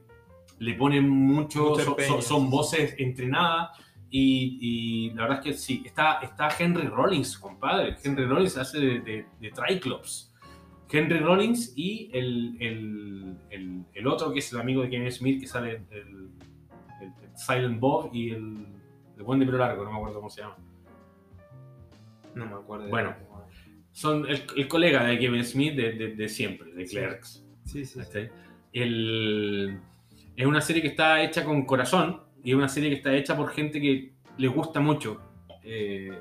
[0.60, 3.70] le ponen mucho, son, son- voces entrenadas.
[4.10, 7.98] Y, y la verdad es que sí, está, está Henry Rollins, compadre.
[8.02, 10.34] Henry Rollins hace de, de, de Triclops.
[10.92, 15.42] Henry Rollins y el, el, el, el otro que es el amigo de Kevin Smith
[15.42, 16.30] que sale el,
[17.36, 18.66] Silent Bob y el,
[19.18, 20.58] el buen de pelo largo, no me acuerdo cómo se llama.
[22.36, 22.90] No me acuerdo.
[22.90, 23.16] Bueno.
[23.92, 27.44] Son el, el colega de Kevin Smith de, de- de siempre, de Clerks.
[27.66, 28.00] Sí, sí.
[28.04, 28.20] sí.
[28.74, 29.80] El-
[30.36, 33.36] es una serie que está hecha con corazón y es una serie que está hecha
[33.36, 35.20] por gente que le gusta mucho
[35.64, 36.12] eh,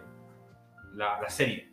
[0.94, 1.70] la, la serie.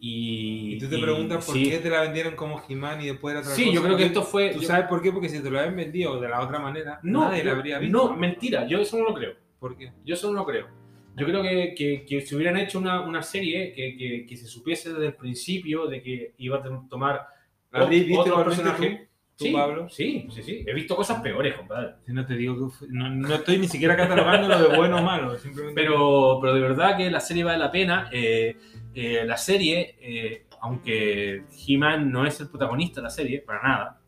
[0.00, 1.68] Y, Y tú te y- preguntas por sí.
[1.70, 3.74] qué te la vendieron como He-Man y después era otra Sí, cosa.
[3.74, 4.50] yo creo que esto fue.
[4.50, 5.10] ¿Tú yo- sabes por qué?
[5.12, 7.78] Porque si te lo habían vendido de la otra manera, no, nadie yo- la habría
[7.80, 7.96] visto.
[8.08, 9.32] no, mentira, yo eso no lo creo.
[9.58, 9.92] ¿Por qué?
[10.04, 10.68] Yo eso no lo creo.
[11.16, 14.46] Yo creo que, que, que si hubieran hecho una, una serie que, que, que se
[14.46, 17.26] supiese desde el principio de que iba a tom- tomar
[17.72, 19.07] ¿La habrías visto otro personaje.
[19.38, 19.88] Tú, sí, Pablo?
[19.88, 20.64] Sí, sí, sí.
[20.66, 21.94] He visto cosas peores, compadre.
[22.04, 25.38] Si no te digo que no, no estoy ni siquiera catalogándolo de bueno o malo,
[25.38, 25.80] simplemente.
[25.80, 28.10] Pero, pero de verdad que la serie vale la pena.
[28.12, 28.56] Eh,
[28.94, 34.00] eh, la serie, eh, aunque He-Man no es el protagonista de la serie, para nada,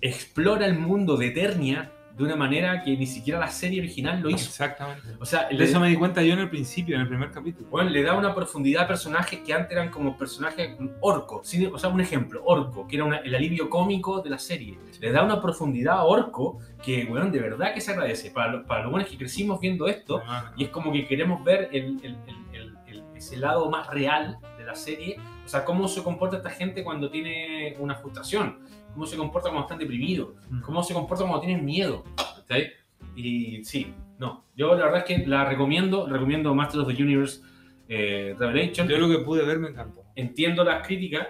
[0.00, 4.30] explora el mundo de Eternia de una manera que ni siquiera la serie original lo
[4.30, 4.46] hizo.
[4.46, 5.02] Exactamente.
[5.18, 7.30] O sea, De le- eso me di cuenta yo en el principio, en el primer
[7.32, 7.68] capítulo.
[7.70, 11.42] Bueno, le da una profundidad a personajes que antes eran como personajes orco.
[11.72, 14.78] O sea, un ejemplo, orco, que era una- el alivio cómico de la serie.
[15.00, 18.30] Le da una profundidad a orco que, bueno, de verdad que se agradece.
[18.30, 21.42] Para, lo- para los buenos que crecimos viendo esto, Ah, y es como que queremos
[21.42, 22.16] ver el- el-
[22.86, 25.16] el- ese lado más real de la serie.
[25.44, 28.58] O sea, cómo se comporta esta gente cuando tiene una frustración.
[28.94, 30.30] Cómo se comporta cuando están deprimidos.
[30.50, 30.60] Mm.
[30.62, 32.04] Cómo se comporta cuando tienen miedo.
[32.16, 32.70] ¿cachai?
[33.16, 37.40] Y sí, No, yo la verdad es que la recomiendo, recomiendo Master of the Universe
[37.88, 38.88] eh, Revelation.
[38.88, 40.02] Yo lo que pude ver me encantó.
[40.16, 41.28] Entiendo las críticas,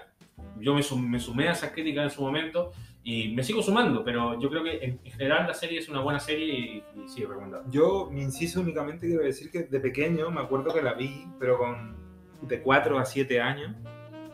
[0.61, 2.71] yo me, sum- me sumé a esas críticas en su momento
[3.03, 6.01] y me sigo sumando, pero yo creo que en, en general la serie es una
[6.01, 7.67] buena serie y, y sí, recomendable.
[7.71, 11.59] Yo, mi inciso únicamente quiero decir que de pequeño me acuerdo que la vi, pero
[11.59, 11.97] con
[12.43, 13.73] de 4 a 7 años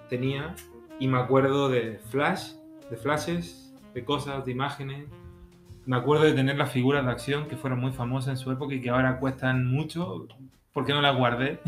[0.08, 0.54] tenía,
[1.00, 2.52] y me acuerdo de flash,
[2.90, 5.06] de flashes, de cosas, de imágenes.
[5.86, 8.74] Me acuerdo de tener las figuras de acción que fueron muy famosas en su época
[8.74, 10.26] y que ahora cuestan mucho.
[10.72, 11.60] ¿Por qué no las guardé?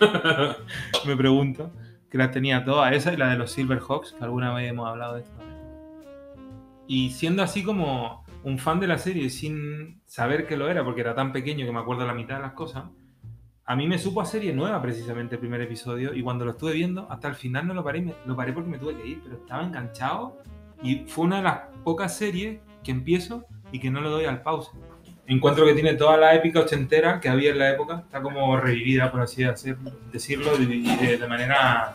[1.06, 1.70] me pregunto.
[2.10, 5.14] Que las tenía todas, esa y la de los Silverhawks, que alguna vez hemos hablado
[5.16, 5.34] de esto.
[6.86, 11.00] Y siendo así como un fan de la serie sin saber que lo era, porque
[11.00, 12.84] era tan pequeño que me acuerdo la mitad de las cosas,
[13.64, 16.72] a mí me supo a serie nueva precisamente el primer episodio y cuando lo estuve
[16.74, 19.20] viendo, hasta el final no lo paré, me- lo paré porque me tuve que ir,
[19.24, 20.38] pero estaba enganchado
[20.82, 24.42] y fue una de las pocas series que empiezo y que no le doy al
[24.42, 24.70] pause.
[25.26, 29.10] Encuentro que tiene toda la épica ochentera que había en la época, está como revivida,
[29.10, 29.42] por así
[30.12, 31.94] decirlo, y de, de manera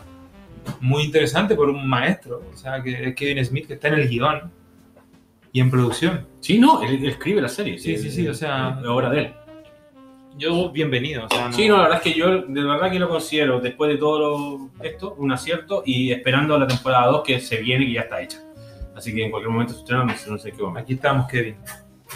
[0.81, 4.09] muy interesante por un maestro, o sea, que es Kevin Smith, que está en el
[4.09, 4.51] guion
[5.53, 6.27] y en producción.
[6.41, 7.79] Sí, no, él, él escribe la serie.
[7.79, 9.33] Sí, sí, sí, o sea- Es obra de él.
[10.37, 11.25] Yo, bienvenido.
[11.25, 13.91] O sea, Sí, no, la verdad es que yo de verdad que lo considero, después
[13.91, 17.93] de todo lo- esto, un acierto y esperando la temporada 2 que se viene y
[17.93, 18.39] ya está hecha.
[19.01, 20.81] Así que en cualquier momento se estrena, no sé, no sé qué momento.
[20.81, 21.55] Aquí estamos, Kevin,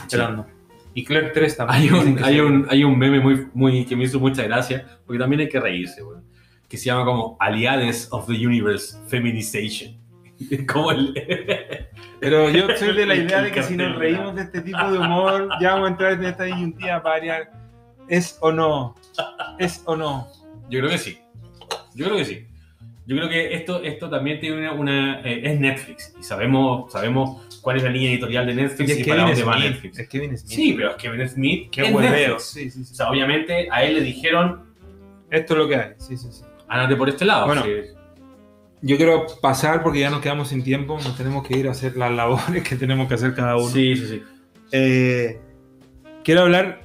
[0.03, 0.45] esperando.
[0.93, 1.81] Y Claire 3 también.
[1.81, 5.17] Hay un, hay, un, hay un meme muy, muy, que me hizo mucha gracia, porque
[5.17, 6.23] también hay que reírse, weón,
[6.69, 9.97] que se llama como Aliades of the Universe Feminization.
[10.71, 11.11] como el...
[12.19, 14.99] Pero yo soy de la idea de que si nos reímos de este tipo de
[14.99, 17.47] humor, ya vamos a entrar en esta disyuntiva varias.
[18.07, 18.93] ¿Es o no?
[19.57, 20.27] ¿Es o no?
[20.69, 21.17] Yo creo que sí.
[21.95, 22.47] Yo creo que sí.
[23.07, 24.73] Yo creo que esto, esto también tiene una...
[24.73, 28.89] una, eh, es Netflix y sabemos, sabemos cuál es la línea editorial de Y Netflix
[28.89, 29.71] y, es para Kevin dónde va Smith.
[29.71, 29.99] Netflix.
[29.99, 30.51] Es Kevin Smith.
[30.51, 31.69] Sí, pero es Kevin Smith.
[31.71, 32.11] Qué hueveo.
[32.11, 32.43] Netflix.
[32.43, 32.93] Sí, sí, sí.
[32.93, 34.63] O sea, obviamente a él le dijeron,
[35.29, 35.93] Esto es lo que hay.
[35.97, 36.43] Sí, sí, sí.
[36.67, 37.45] ándate por este lado.
[37.45, 37.63] Bueno.
[37.63, 37.71] Sí.
[38.81, 40.95] Yo quiero pasar porque ya nos quedamos sin tiempo.
[40.95, 43.67] Nos tenemos que ir a hacer las labores que tenemos que hacer cada uno.
[43.67, 44.23] sí, sí, sí.
[44.71, 45.39] Eh,
[46.23, 46.81] quiero hablar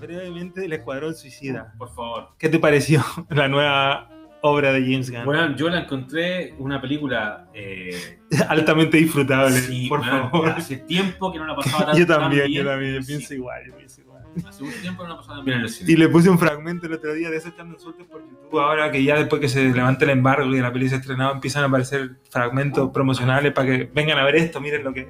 [0.00, 1.72] brevemente del Escuadrón Suicida.
[1.78, 2.28] Por favor.
[2.38, 4.10] ¿Qué te pareció la nueva
[4.46, 5.24] obra de James Gunn?
[5.24, 7.48] Bueno, yo la encontré una película...
[7.54, 8.18] eh,
[8.48, 10.48] Altamente disfrutable, sí, por favor.
[10.50, 12.62] Hace tiempo que no la pasaba tan Yo tan también, bien.
[12.64, 14.22] yo también, yo Sí, pienso igual, yo pienso igual.
[14.46, 15.92] Hace mucho tiempo que no la pasaba tan bien en el cine.
[15.92, 18.58] Y le puse un fragmento el otro día de eso echando sueltos por YouTube.
[18.60, 21.32] Ahora que ya después que se levante el embargo y la peli se ha estrenado,
[21.32, 25.06] empiezan a aparecer fragmentos promocionales para que vengan a ver esto, miren lo que es.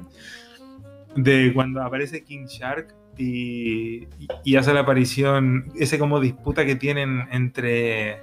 [1.16, 6.74] De cuando aparece King Shark y, y- y hace la aparición, ese como disputa que
[6.76, 8.20] tienen entre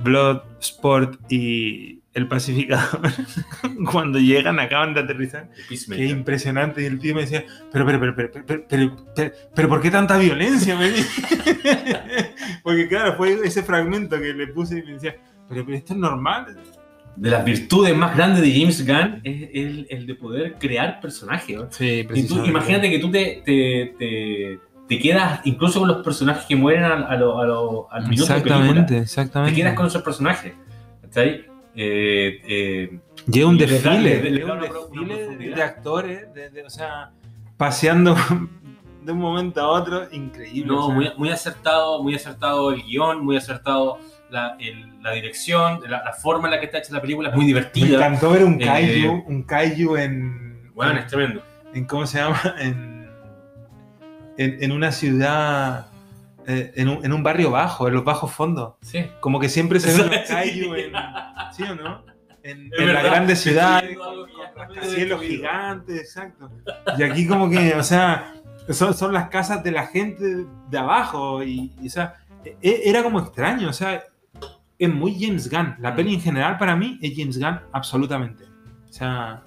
[0.00, 3.00] Blood, Sport y El Pacificador,
[3.90, 5.50] cuando llegan, acaban de aterrizar.
[5.68, 6.82] Qué impresionante.
[6.82, 9.80] Y el tío me decía, pero, pero, pero, pero, pero, pero, pero pero, ¿pero ¿por
[9.80, 10.78] qué tanta violencia?
[12.62, 15.16] Porque claro, fue ese fragmento que le puse y me decía,
[15.48, 16.56] pero, pero esto es normal.
[17.16, 21.56] De las virtudes más grandes de James Gunn es el, de poder crear personajes.
[21.56, 21.66] ¿no?
[21.70, 26.84] Sí, y tú, imagínate que tú te te quedas incluso con los personajes que mueren
[26.84, 28.56] a, a lo- a lo- al minuto de película.
[28.58, 29.54] Exactamente, exactamente.
[29.54, 30.54] Te quedas con esos personajes.
[31.02, 31.44] ¿Cachai?
[31.74, 37.10] Eh, eh, Llega un desfile, le- un desfile de, actores, de- de- o sea,
[37.56, 38.14] paseando
[39.02, 40.66] de un momento a otro, increíble.
[40.72, 40.94] no, o sea.
[40.94, 43.98] muy, muy acertado, muy acertado el guion, muy acertado
[44.30, 47.34] la, el- la dirección, la, la forma en la que está hecha la película es
[47.34, 47.96] muy Me divertida.
[47.96, 51.42] encantó ver un Eh, kaiju, un kaiju en, Bueno, es tremendo.
[51.74, 52.40] en ¿cómo se llama?
[52.58, 52.95] En,
[54.38, 55.86] en, en una ciudad,
[56.46, 58.74] eh, en, un, en un barrio bajo, en los bajos fondos.
[58.82, 59.06] Sí.
[59.20, 60.22] Como que siempre se los Sí.
[60.28, 60.92] kaiju en,
[61.52, 62.04] ¿sí o no?
[62.42, 63.96] En, en las grandes ciudades,
[64.74, 65.18] destruido.
[65.18, 66.50] gigantes, exacto.
[66.96, 68.34] Y aquí como que, o sea,
[68.70, 72.14] son, son las casas de la gente de abajo y, y, o sea,
[72.62, 74.04] e- era como extraño, o sea,
[74.78, 75.74] es muy James Gunn.
[75.80, 75.96] La Mm.
[75.96, 78.44] peli en general para mí es James Gunn absolutamente.
[78.88, 79.42] O sea,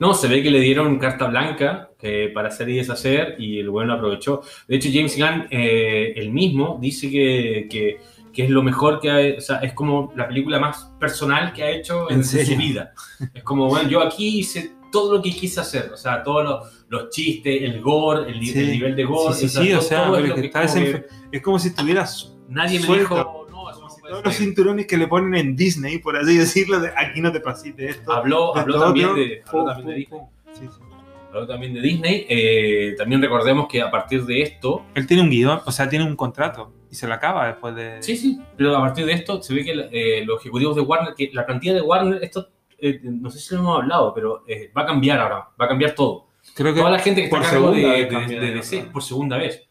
[0.00, 3.70] No, se ve que le dieron carta blanca que para hacer y deshacer y el
[3.70, 4.40] bueno lo aprovechó.
[4.66, 7.98] De hecho, James Gunn, eh, él mismo, dice que, que,
[8.32, 11.62] que es lo mejor que ha, o sea, es como la película más personal que
[11.62, 12.92] ha hecho en, ¿En su vida.
[13.34, 16.84] Es como, bueno, yo aquí hice todo lo que quise hacer, o sea, todos los,
[16.88, 18.58] los chistes, el gore, el, Sí.
[18.58, 19.34] el nivel de gore.
[19.34, 21.68] sí, sí, o todo- sea, todo es lo que que como que es como si
[21.68, 23.14] estuvieras nadie me suelto.
[23.16, 23.39] dijo,
[24.10, 24.44] todos los ser".
[24.44, 28.12] cinturones que le ponen en Disney, por así decirlo, de aquí no te pasiste esto.
[28.12, 30.20] Habló, de habló también otro, de, habló pum, también de pum, Disney.
[30.20, 30.28] pum.
[30.52, 30.84] Sí, sí.
[31.28, 32.26] Habló también de Disney.
[32.28, 36.04] Eh, también recordemos que a partir de esto, Él tiene un guion, o sea, tiene
[36.04, 38.02] un contrato y se lo acaba después de.
[38.02, 41.14] Sí, sí, pero a partir de esto se ve que eh, los ejecutivos de Warner,
[41.14, 42.48] que la cantidad de Warner, esto
[42.82, 45.68] eh, no sé si lo hemos hablado, pero eh, va a cambiar ahora, va a
[45.68, 46.26] cambiar todo.
[46.54, 48.06] Creo que Toda la gente que está a cargo de,
[48.54, 49.68] DC por segunda vez.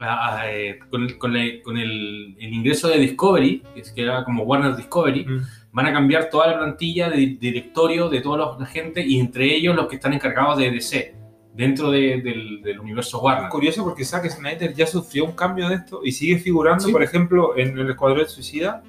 [0.00, 3.62] A- a, eh, con, con la- con el, el ingreso de Discovery,
[3.94, 5.40] que era como Warner Discovery, Mm.
[5.72, 9.76] van a cambiar toda la plantilla de directorio de toda la gente y entre ellos
[9.76, 11.14] los que están encargados de DC,
[11.54, 13.48] dentro de- del, del universo Warner.
[13.50, 16.92] Curioso porque Zack Snyder ya sufrió un cambio de esto y sigue figurando, Sí.
[16.92, 18.82] por ejemplo, en el Escuadrón Suicida,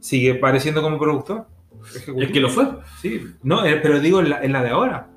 [0.00, 1.46] sigue apareciendo como productor.
[1.94, 2.20] ejecutivo.
[2.20, 2.66] El que lo fue.
[3.00, 5.08] Sí, no, eh, pero digo en la, en la de ahora.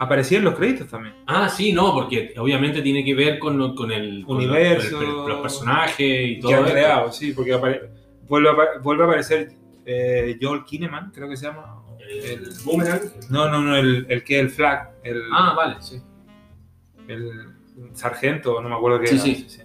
[0.00, 1.14] Aparecía en los créditos también.
[1.26, 4.96] Ah, sí, no, porque obviamente tiene que ver con, lo- con el Universo.
[4.98, 7.90] con el- con los personajes y todo que creado, sí, porque apare-
[8.28, 9.52] vuelve, a, apa- vuelve a aparecer
[9.84, 11.82] eh, Joel Kinnaman, creo que se llama.
[12.08, 13.00] El Boomerang.
[13.30, 16.00] No, no, no, el, el que el flag, el, Ah, vale, sí.
[17.08, 17.30] el
[17.94, 19.48] sargento, no me acuerdo qué Sí, era.
[19.48, 19.62] sí.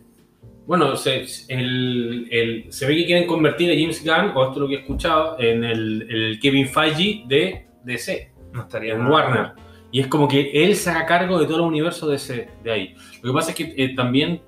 [0.65, 4.57] Bueno, se, el- el- se ve que quieren convertir a James Gunn, o esto es
[4.57, 9.11] lo que he escuchado, en el, el Kevin Feige de DC, No estaría en nada
[9.11, 9.51] Warner.
[9.93, 12.71] Y es como que él se haga cargo de todo el universo de, ese, de
[12.71, 12.95] ahí.
[13.21, 14.41] Lo que pasa es que eh, también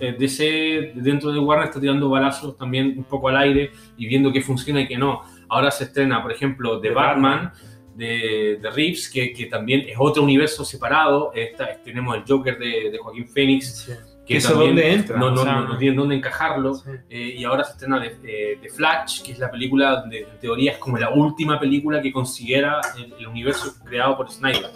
[0.00, 4.30] eh, DC dentro de Warner está tirando balazos también un poco al aire y viendo
[4.32, 5.22] qué funciona y qué no.
[5.48, 7.52] Ahora se estrena, por ejemplo, The The Batman,
[7.94, 11.32] de, de Reeves, que, que también es otro universo separado.
[11.34, 13.92] Esta- tenemos el Joker de, de Joaquín Phoenix, Sí.
[14.26, 15.16] que ¿Eso dónde entra?
[15.16, 16.74] No, O no, sea, no, no tienen dónde encajarlo.
[16.74, 16.90] Sí.
[17.08, 20.38] Eh, y ahora se estrena de, de- de Flash, que es la película, de, en
[20.40, 24.70] teoría es como la última película que considera el, el universo creado por Snyder.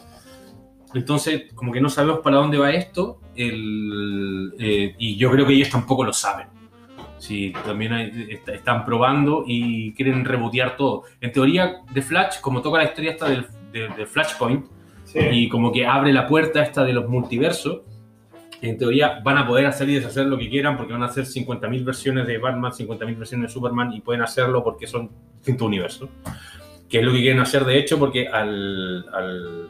[0.95, 5.55] Entonces, como que no sabemos para dónde va esto, el- eh, y yo creo que
[5.55, 6.49] ellos tampoco lo saben.
[7.19, 11.05] Sí, también hay- est- están probando y quieren rebotear todo.
[11.21, 14.67] En teoría, de Flash, como toca la historia esta del, de, de Flashpoint,
[15.05, 15.19] Sí.
[15.31, 17.83] y como que abre la puerta esta de los multiversos.
[18.61, 21.27] En teoría van a poder hacer y deshacer lo que quieran porque van a hacer
[21.27, 26.09] 50.000 versiones de Batman, 50.000 versiones de Superman y pueden hacerlo porque son distintos universos.
[26.89, 29.69] Que es lo que quieren hacer de hecho porque al, al-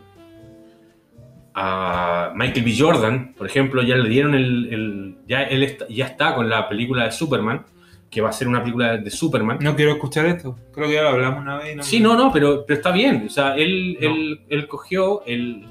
[1.54, 2.74] a Michael B.
[2.78, 4.68] Jordan, por ejemplo, ya le dieron el...
[4.72, 7.64] el- ya él está, ya está con la película de Superman,
[8.10, 9.58] que va a ser una película de Superman.
[9.60, 10.56] No quiero escuchar esto.
[10.72, 11.72] Creo que ya lo hablamos una vez.
[11.72, 13.24] y no Sí, me- no, no, pero, pero está bien.
[13.26, 14.06] O sea, él, No.
[14.08, 15.66] él, él cogió el,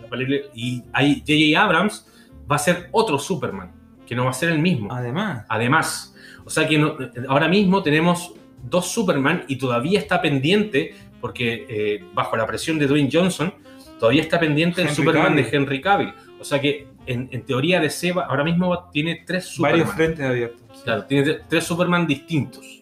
[0.55, 1.63] y hay J.J.
[1.63, 2.07] Abrams
[2.51, 3.71] va a ser otro Superman,
[4.07, 4.91] que no va a ser el mismo.
[4.91, 6.15] Además, Además,
[6.45, 6.95] o sea que no-
[7.27, 12.88] ahora mismo tenemos dos Superman y todavía está pendiente, porque eh, bajo la presión de
[12.88, 13.53] Dwayne Johnson,
[14.01, 15.45] todavía está pendiente el Superman Cavill.
[15.51, 16.13] de Henry Cavill.
[16.39, 19.79] O sea que en, en teoría de Seba ahora mismo tiene tres Superman.
[19.79, 20.81] varios frentes abiertos.
[20.83, 22.81] Claro, tiene tre- tres Superman distintos.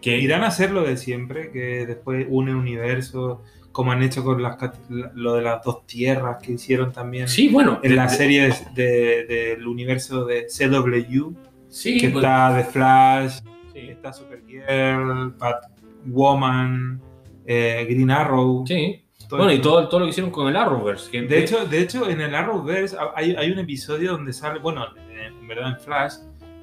[0.00, 3.40] Que Irán a hacer lo de siempre, que después une universos,
[3.72, 4.56] como han hecho con las,
[4.88, 7.80] lo de las dos tierras que hicieron también Sí, bueno.
[7.82, 11.34] en de- series de- del universo de CW,
[11.68, 13.40] Sí, que está The Flash,
[13.74, 13.80] sí.
[13.90, 17.00] está Supergirl, Batwoman,
[17.44, 18.64] eh, Green Arrow.
[18.66, 19.02] Sí.
[19.30, 21.10] Bueno, y todo, todo lo que hicieron con el Arrowverse.
[21.10, 24.86] Que De hecho, de hecho, en el Arrowverse hay, hay un episodio donde sale, bueno,
[25.10, 26.14] en verdad en Flash,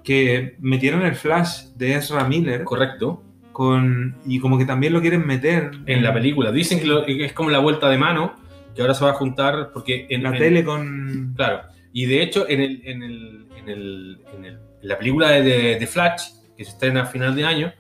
[0.04, 5.26] que metieron el Flash de Ezra Miller correcto, con y como que también lo quieren
[5.28, 6.52] meter en la película.
[6.52, 8.34] Dicen que, lo- que es como la vuelta de mano,
[8.76, 11.62] que ahora se va a juntar porque en la en- tele con Claro.
[11.94, 15.44] Y de hecho, en, el, en, el, en, el, en, el- en la película de,
[15.44, 17.72] de- de Flash, que se estrena a final de año,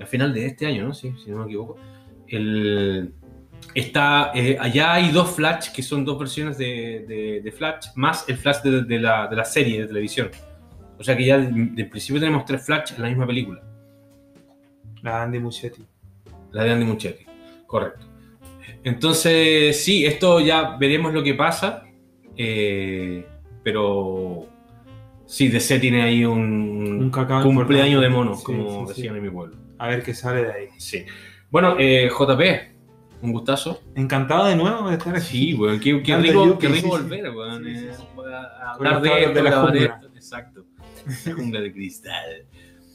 [0.00, 0.94] a final de este año, ¿no?
[0.94, 1.76] Sí, si no me equivoco.
[2.26, 3.12] El,
[3.74, 8.28] está, eh, allá hay dos Flash, que son dos versiones de, de- de Flash, más
[8.28, 10.30] el Flash de, de la, de la serie de televisión.
[10.98, 13.62] O sea que ya de, de principio tenemos tres Flash en la misma película.
[15.02, 15.84] la Andy Muschietti.
[16.52, 17.24] La de Andy Muschietti,
[17.66, 18.06] correcto.
[18.84, 21.84] Entonces, sí, esto ya veremos lo que pasa,
[22.36, 23.26] eh,
[23.62, 24.46] pero
[25.26, 29.00] sí, DC tiene ahí un, Un cumpleaños de mono, Sí, como sí, sí.
[29.02, 29.56] decían en mi pueblo.
[29.78, 30.66] A ver qué sale de ahí.
[30.78, 31.04] Sí.
[31.50, 32.40] Bueno, eh, JP,
[33.22, 33.82] un gustazo.
[33.94, 35.26] Encantado de nuevo de estar aquí.
[35.26, 36.88] Sí, weón, qué, qué rico, qué rico sí, sí.
[36.88, 39.84] volver, weón, Sí, sí, eh, a hablar de esto, de la jungla.
[39.84, 40.06] esto.
[40.14, 40.66] Exacto.
[41.26, 42.46] La jungla de cristal.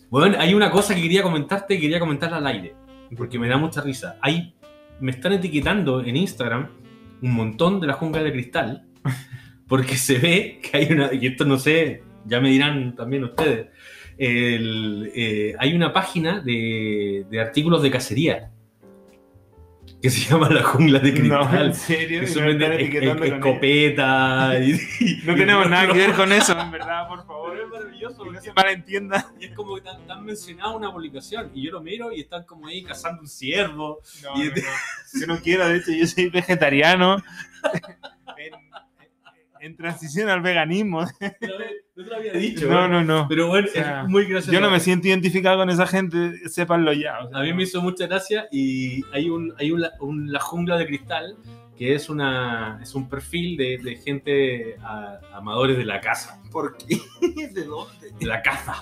[0.09, 2.76] Bueno, hay una cosa que quería comentarte y quería comentarla al aire.
[3.17, 4.17] porque me da mucha risa.
[4.21, 4.55] Hay,
[4.99, 6.69] me están etiquetando en Instagram
[7.21, 8.86] un montón de la jungla de cristal,
[9.67, 13.67] porque se ve que hay una, y esto no sé, ya me dirán también ustedes,
[14.17, 18.51] el, eh, hay una página de, de artículos de cacería
[20.06, 21.66] que se llama la jungla de No, cristal.
[21.66, 22.20] en serio.
[22.22, 22.74] que son están
[23.24, 25.22] escopeta y.
[25.24, 27.51] No tenemos nada que ver con eso, en verdad, por favor.
[27.53, 29.32] Pero es maravilloso no porque se malentienda.
[29.39, 32.12] y es como que te han, te han mencionado una publicación y yo lo miro
[32.12, 35.20] y están como ahí cazando un ciervo No, Y- no, no.
[35.22, 37.18] Yo no quiero, de hecho, yo soy vegetariano.
[38.38, 38.53] en,
[39.62, 41.06] en transición al veganismo.
[41.96, 42.68] No te lo había dicho.
[42.70, 42.89] No, ¿eh?
[42.89, 43.28] no, no.
[43.30, 44.52] Pero bueno, O sea, es muy gracioso.
[44.52, 47.20] Yo no me siento identificado con esa gente, sépanlo ya.
[47.24, 50.39] o sea, A mí me hizo mucha gracia y hay un, hay un, un- la
[50.39, 51.38] jungla de cristal
[51.78, 56.41] que es, una, es un perfil de, de gente a- amadores de la caza.
[56.52, 56.98] ¿Por qué?
[57.54, 58.12] ¿De dónde?
[58.20, 58.74] De la caza.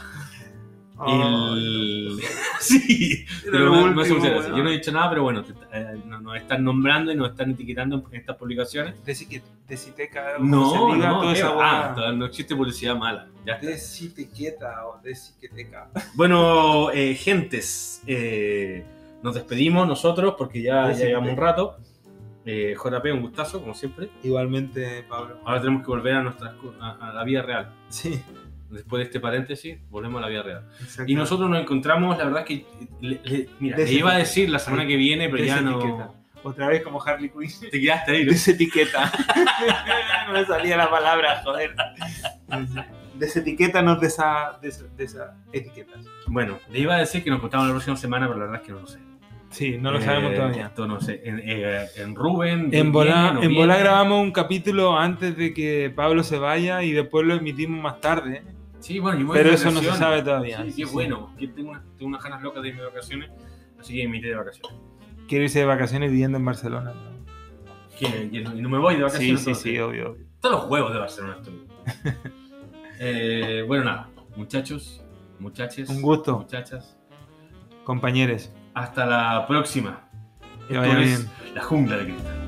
[1.05, 2.19] Oh, El-
[2.59, 4.29] sí, pero hace último, mucha gracia.
[4.47, 4.55] weón.
[4.57, 7.29] Yo no he dicho nada, pero bueno, te- eh, nos, nos están nombrando y nos
[7.31, 8.95] están etiquetando en estas publicaciones.
[9.05, 11.47] Desi- Desiteca, No, se diga no, toda esa
[11.95, 13.27] todavía no existe publicidad mala.
[13.45, 13.67] Ya está.
[13.67, 15.89] Desitequeta o desiqueteca.
[16.15, 18.85] Bueno, eh, gentes, eh,
[19.23, 21.77] nos despedimos nosotros porque ya, ya Sí, sí, llevamos un rato.
[22.45, 24.09] Eh, JP, un gustazo, como siempre.
[24.21, 25.39] Igualmente, Pablo.
[25.45, 27.73] Ahora tenemos que volver a, nuestras, a, a la vida real.
[27.87, 28.21] Sí,
[28.73, 30.67] Después de este paréntesis, volvemos a la vida real.
[31.07, 32.65] Y nosotros nos encontramos, la verdad es que,
[33.01, 36.13] le- le- mira, le iba a decir la semana que viene, pero ya no...
[36.45, 37.49] Otra vez como Harley Quinn.
[37.71, 38.31] Te quedaste ahí, ¿no?
[38.33, 39.09] Desetiqueta.
[40.27, 41.73] no me salía la palabra, joder.
[43.15, 46.05] Desetiqueta nos de esa, de esa, de esa etiquetas.
[46.27, 48.67] Bueno, le iba a decir que nos contamos la próxima semana, pero la verdad es
[48.67, 48.99] que no lo sé.
[49.51, 50.65] Sí, no lo Eh, sabemos todavía.
[50.65, 51.21] Esto no sé.
[51.23, 52.69] En, eh, en Rubén.
[52.73, 53.39] En Volá, no
[53.79, 58.43] grabamos un capítulo antes de que Pablo se vaya y después lo emitimos más tarde.
[58.83, 60.57] Sí, bueno, yo me voy Pero de eso no se sabe todavía.
[60.63, 60.93] Sí, Sí, qué sí.
[60.93, 61.33] bueno.
[61.39, 63.31] Que tengo, unas, tengo unas ganas locas de irme de vacaciones,
[63.79, 64.77] así que me iré de vacaciones.
[65.29, 66.93] Quiero irse de vacaciones viviendo en Barcelona.
[67.97, 68.29] ¿Qué?
[68.31, 69.41] ¿Y no me voy de Sí, vacaciones?
[69.41, 69.63] sí, entonces?
[69.63, 70.25] sí, obvio, obvio.
[70.41, 71.67] Todos los juegos de Barcelona estoy.
[72.99, 75.03] Eh, bueno, nada, muchachos,
[75.39, 76.37] muchaches, Un gusto.
[76.39, 76.95] muchachas.
[77.83, 78.51] Compañeros.
[78.75, 80.07] Hasta la próxima.
[80.67, 81.53] Que Esto vaya es bien.
[81.55, 82.42] La jungla de cristal.